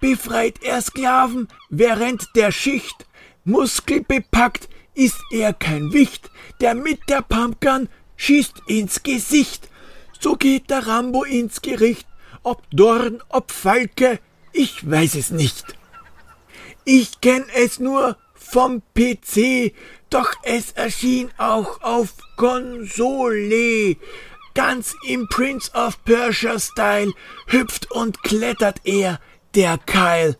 befreit 0.00 0.62
er 0.62 0.82
Sklaven 0.82 1.48
während 1.70 2.28
der 2.36 2.52
Schicht, 2.52 3.06
muskelbepackt 3.44 4.68
ist 4.94 5.20
er 5.30 5.54
kein 5.54 5.92
Wicht, 5.92 6.30
der 6.60 6.74
mit 6.74 7.08
der 7.08 7.22
Pumpgun 7.22 7.88
schießt 8.16 8.62
ins 8.66 9.02
Gesicht. 9.02 9.70
So 10.20 10.36
geht 10.36 10.70
der 10.70 10.86
Rambo 10.86 11.24
ins 11.24 11.62
Gericht 11.62 12.06
ob 12.42 12.62
Dorn, 12.70 13.22
ob 13.28 13.50
Falke, 13.50 14.18
ich 14.52 14.88
weiß 14.88 15.14
es 15.14 15.30
nicht. 15.30 15.76
Ich 16.84 17.20
kenn 17.20 17.44
es 17.54 17.78
nur 17.78 18.16
vom 18.34 18.82
PC, 18.94 19.72
doch 20.10 20.30
es 20.42 20.72
erschien 20.72 21.30
auch 21.38 21.80
auf 21.82 22.14
Konsole. 22.36 23.96
Ganz 24.54 24.94
im 25.06 25.28
Prince 25.28 25.72
of 25.72 26.04
Persia 26.04 26.58
Style 26.58 27.12
hüpft 27.46 27.90
und 27.90 28.22
klettert 28.22 28.80
er, 28.84 29.20
der 29.54 29.78
Keil. 29.78 30.36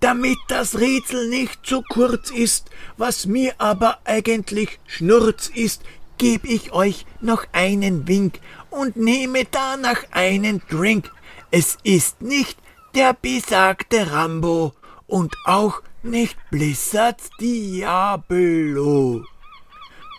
Damit 0.00 0.38
das 0.48 0.78
Rätsel 0.78 1.30
nicht 1.30 1.64
zu 1.64 1.82
kurz 1.82 2.30
ist, 2.30 2.68
was 2.98 3.24
mir 3.24 3.54
aber 3.58 3.98
eigentlich 4.04 4.78
Schnurz 4.86 5.48
ist, 5.48 5.82
geb 6.18 6.44
ich 6.44 6.72
euch 6.72 7.06
noch 7.20 7.44
einen 7.52 8.06
Wink 8.06 8.40
und 8.70 8.96
nehme 8.96 9.44
danach 9.50 10.02
einen 10.10 10.60
Drink. 10.68 11.10
Es 11.58 11.78
ist 11.84 12.20
nicht 12.20 12.58
der 12.94 13.14
besagte 13.14 14.12
Rambo 14.12 14.74
und 15.06 15.34
auch 15.46 15.80
nicht 16.02 16.36
Blizzards 16.50 17.30
Diablo. 17.40 19.24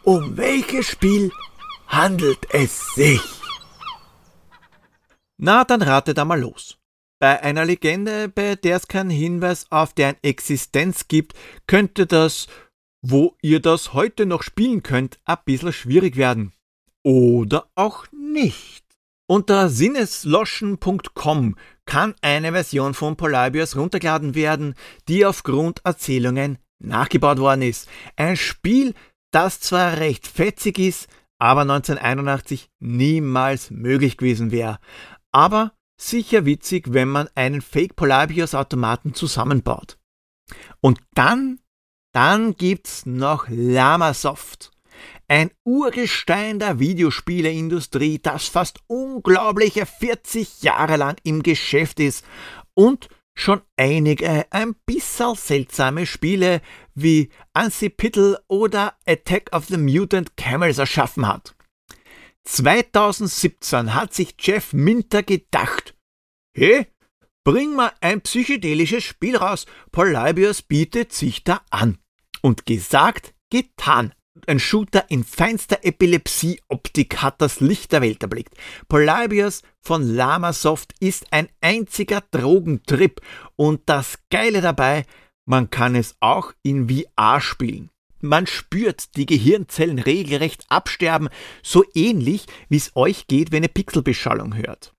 Um 0.03 0.35
welches 0.35 0.87
Spiel 0.87 1.31
handelt 1.85 2.39
es 2.51 2.95
sich? 2.95 3.21
Na, 5.37 5.63
dann 5.63 5.83
rate 5.83 6.15
da 6.15 6.25
mal 6.25 6.41
los. 6.41 6.79
Bei 7.19 7.39
einer 7.43 7.65
Legende, 7.65 8.29
bei 8.29 8.55
der 8.55 8.77
es 8.77 8.87
keinen 8.87 9.11
Hinweis 9.11 9.67
auf 9.69 9.93
deren 9.93 10.17
Existenz 10.23 11.07
gibt, 11.07 11.33
könnte 11.67 12.07
das, 12.07 12.47
wo 13.03 13.35
ihr 13.43 13.59
das 13.59 13.93
heute 13.93 14.25
noch 14.25 14.41
spielen 14.41 14.81
könnt, 14.81 15.19
ein 15.23 15.37
bisschen 15.45 15.71
schwierig 15.71 16.15
werden. 16.15 16.53
oder 17.03 17.69
auch 17.75 18.07
nicht. 18.11 18.86
Unter 19.29 19.67
sinnesloschen.com 19.67 21.57
kann 21.85 22.15
eine 22.21 22.53
Version 22.53 22.93
von 22.93 23.17
Polybius 23.17 23.75
runtergeladen 23.75 24.35
werden, 24.35 24.75
die 25.09 25.25
aufgrund 25.25 25.81
Erzählungen 25.83 26.59
nachgebaut 26.79 27.39
worden 27.39 27.63
ist. 27.63 27.89
Ein 28.15 28.37
Spiel, 28.37 28.93
das 29.31 29.59
zwar 29.59 29.97
recht 29.97 30.27
fetzig 30.27 30.79
ist, 30.79 31.09
aber 31.39 31.61
1981 31.61 32.69
niemals 32.79 33.69
möglich 33.69 34.15
gewesen 34.15 34.51
wäre. 34.51 34.79
Aber 35.33 35.73
sicher 35.99 36.45
witzig, 36.45 36.93
wenn 36.93 37.09
man 37.09 37.27
einen 37.35 37.61
Fake 37.61 37.97
Polybius 37.97 38.55
Automaten 38.55 39.13
zusammenbaut. 39.13 39.97
Und 40.79 41.01
dann, 41.15 41.59
dann 42.13 42.55
gibt's 42.55 43.05
noch 43.05 43.47
Lamasoft. 43.49 44.71
Ein 45.29 45.51
Urgestein 45.65 46.57
der 46.57 46.79
Videospieleindustrie, 46.79 48.19
das 48.19 48.47
fast 48.47 48.79
unglaubliche 48.87 49.85
40 49.85 50.61
Jahre 50.63 50.95
lang 50.95 51.17
im 51.23 51.43
Geschäft 51.43 51.99
ist 51.99 52.23
und 52.73 53.09
schon 53.35 53.61
einige 53.75 54.45
ein 54.51 54.73
bisschen 54.85 55.35
seltsame 55.35 56.05
Spiele 56.05 56.61
wie 56.95 57.29
Ansipital 57.53 58.39
oder 58.47 58.95
Attack 59.05 59.53
of 59.53 59.65
the 59.65 59.77
Mutant 59.77 60.37
Camels 60.37 60.77
erschaffen 60.77 61.27
hat. 61.27 61.55
2017 62.45 63.93
hat 63.93 64.13
sich 64.13 64.35
Jeff 64.39 64.71
Minter 64.71 65.23
gedacht, 65.23 65.93
hey, 66.55 66.87
bring 67.43 67.75
mal 67.75 67.91
ein 67.99 68.21
psychedelisches 68.21 69.03
Spiel 69.03 69.35
raus, 69.35 69.65
Polybius 69.91 70.61
bietet 70.61 71.11
sich 71.11 71.43
da 71.43 71.61
an. 71.69 71.97
Und 72.41 72.65
gesagt, 72.65 73.33
getan. 73.49 74.13
Ein 74.45 74.59
Shooter 74.59 75.09
in 75.09 75.23
feinster 75.23 75.83
Epilepsie-Optik 75.83 77.21
hat 77.21 77.41
das 77.41 77.59
Licht 77.59 77.91
der 77.91 78.01
Welt 78.01 78.21
erblickt. 78.21 78.53
Polybius 78.87 79.63
von 79.81 80.03
Lamasoft 80.03 80.93
ist 80.99 81.31
ein 81.31 81.47
einziger 81.61 82.21
Drogentrip 82.31 83.21
und 83.55 83.81
das 83.85 84.19
Geile 84.29 84.61
dabei, 84.61 85.05
man 85.45 85.69
kann 85.69 85.95
es 85.95 86.15
auch 86.19 86.53
in 86.61 86.89
VR 86.89 87.41
spielen. 87.41 87.89
Man 88.19 88.47
spürt 88.47 89.15
die 89.15 89.25
Gehirnzellen 89.25 89.99
regelrecht 89.99 90.65
absterben, 90.69 91.29
so 91.63 91.83
ähnlich 91.93 92.45
wie 92.69 92.77
es 92.77 92.95
euch 92.95 93.27
geht, 93.27 93.51
wenn 93.51 93.63
ihr 93.63 93.69
Pixelbeschallung 93.69 94.55
hört. 94.55 94.93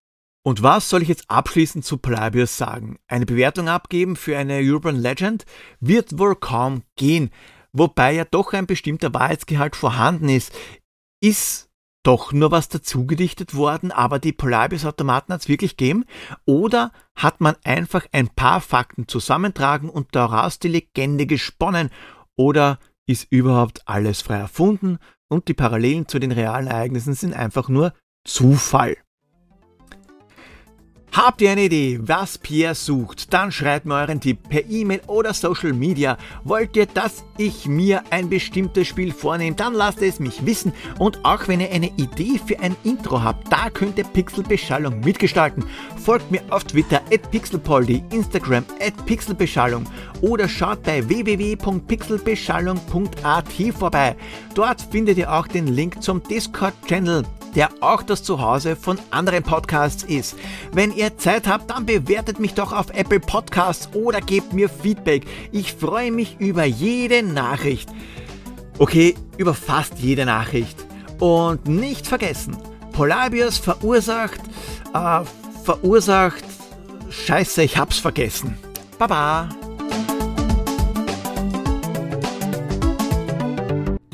Und 0.44 0.62
was 0.62 0.88
soll 0.88 1.02
ich 1.02 1.08
jetzt 1.08 1.28
abschließend 1.28 1.84
zu 1.84 1.98
Polybius 1.98 2.56
sagen? 2.56 2.98
Eine 3.08 3.26
Bewertung 3.26 3.68
abgeben 3.68 4.16
für 4.16 4.38
eine 4.38 4.60
Urban 4.60 4.96
Legend 4.96 5.44
wird 5.80 6.18
wohl 6.18 6.36
kaum 6.36 6.82
gehen 6.96 7.30
wobei 7.72 8.12
ja 8.12 8.24
doch 8.24 8.52
ein 8.52 8.66
bestimmter 8.66 9.12
Wahrheitsgehalt 9.14 9.76
vorhanden 9.76 10.28
ist, 10.28 10.52
ist 11.20 11.68
doch 12.02 12.32
nur 12.32 12.50
was 12.50 12.68
dazugedichtet 12.68 13.54
worden, 13.54 13.90
aber 13.90 14.18
die 14.18 14.32
Polaris-Automaten 14.32 15.32
hat 15.32 15.42
es 15.42 15.48
wirklich 15.48 15.76
gegeben? 15.76 16.04
Oder 16.46 16.92
hat 17.14 17.40
man 17.40 17.56
einfach 17.64 18.06
ein 18.12 18.28
paar 18.28 18.60
Fakten 18.60 19.08
zusammentragen 19.08 19.90
und 19.90 20.14
daraus 20.14 20.58
die 20.58 20.68
Legende 20.68 21.26
gesponnen? 21.26 21.90
Oder 22.36 22.78
ist 23.06 23.26
überhaupt 23.30 23.82
alles 23.86 24.22
frei 24.22 24.38
erfunden 24.38 24.98
und 25.28 25.48
die 25.48 25.54
Parallelen 25.54 26.08
zu 26.08 26.18
den 26.18 26.32
realen 26.32 26.68
Ereignissen 26.68 27.14
sind 27.14 27.34
einfach 27.34 27.68
nur 27.68 27.92
Zufall? 28.24 28.96
Habt 31.12 31.40
ihr 31.40 31.50
eine 31.50 31.64
Idee, 31.64 31.98
was 32.02 32.36
Pierre 32.38 32.74
sucht? 32.74 33.32
Dann 33.32 33.50
schreibt 33.50 33.86
mir 33.86 33.94
euren 33.96 34.20
Tipp 34.20 34.46
per 34.48 34.68
E-Mail 34.68 35.00
oder 35.06 35.32
Social 35.34 35.72
Media. 35.72 36.16
Wollt 36.44 36.76
ihr, 36.76 36.86
dass 36.86 37.24
ich 37.38 37.66
mir 37.66 38.04
ein 38.10 38.28
bestimmtes 38.28 38.86
Spiel 38.86 39.12
vornehme? 39.12 39.56
Dann 39.56 39.74
lasst 39.74 40.00
es 40.02 40.20
mich 40.20 40.46
wissen. 40.46 40.72
Und 40.98 41.24
auch 41.24 41.48
wenn 41.48 41.60
ihr 41.60 41.72
eine 41.72 41.90
Idee 41.96 42.38
für 42.44 42.60
ein 42.60 42.76
Intro 42.84 43.22
habt, 43.22 43.50
da 43.50 43.70
könnt 43.70 43.96
ihr 43.98 44.04
Pixelbeschallung 44.04 45.00
mitgestalten. 45.00 45.64
Folgt 45.96 46.30
mir 46.30 46.42
auf 46.50 46.64
Twitter 46.64 47.00
at 47.12 47.30
pixelpoldi, 47.30 48.04
Instagram 48.10 48.64
at 48.80 49.06
pixelbeschallung 49.06 49.86
oder 50.20 50.46
schaut 50.48 50.82
bei 50.82 51.08
www.pixelbeschallung.at 51.08 53.48
vorbei. 53.76 54.16
Dort 54.54 54.82
findet 54.82 55.18
ihr 55.18 55.32
auch 55.32 55.48
den 55.48 55.66
Link 55.68 56.02
zum 56.02 56.22
Discord-Channel 56.22 57.24
der 57.54 57.70
auch 57.80 58.02
das 58.02 58.22
Zuhause 58.22 58.76
von 58.76 58.98
anderen 59.10 59.42
Podcasts 59.42 60.02
ist. 60.02 60.36
Wenn 60.72 60.94
ihr 60.94 61.16
Zeit 61.18 61.46
habt, 61.46 61.70
dann 61.70 61.86
bewertet 61.86 62.38
mich 62.38 62.54
doch 62.54 62.72
auf 62.72 62.90
Apple 62.90 63.20
Podcasts 63.20 63.88
oder 63.94 64.20
gebt 64.20 64.52
mir 64.52 64.68
Feedback. 64.68 65.26
Ich 65.52 65.74
freue 65.74 66.12
mich 66.12 66.36
über 66.38 66.64
jede 66.64 67.22
Nachricht. 67.22 67.88
Okay, 68.78 69.14
über 69.36 69.54
fast 69.54 69.98
jede 69.98 70.24
Nachricht. 70.24 70.84
Und 71.18 71.66
nicht 71.66 72.06
vergessen, 72.06 72.56
Polybius 72.92 73.58
verursacht, 73.58 74.40
äh, 74.94 75.20
verursacht, 75.64 76.44
scheiße, 77.10 77.62
ich 77.62 77.76
hab's 77.76 77.98
vergessen. 77.98 78.56
Baba. 78.98 79.48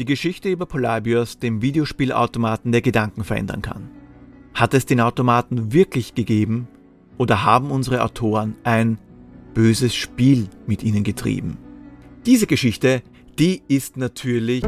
Die 0.04 0.12
Geschichte 0.12 0.50
über 0.50 0.66
Polybius, 0.66 1.38
dem 1.38 1.62
Videospielautomaten, 1.62 2.72
der 2.72 2.82
Gedanken 2.82 3.24
verändern 3.24 3.62
kann. 3.62 3.88
Hat 4.52 4.74
es 4.74 4.84
den 4.84 5.00
Automaten 5.00 5.72
wirklich 5.72 6.14
gegeben 6.14 6.68
oder 7.16 7.46
haben 7.46 7.70
unsere 7.70 8.02
Autoren 8.02 8.54
ein 8.64 8.98
böses 9.54 9.94
Spiel 9.94 10.50
mit 10.66 10.82
ihnen 10.82 11.04
getrieben? 11.04 11.56
Diese 12.26 12.46
Geschichte, 12.46 13.02
die 13.38 13.62
ist 13.66 13.96
natürlich 13.96 14.62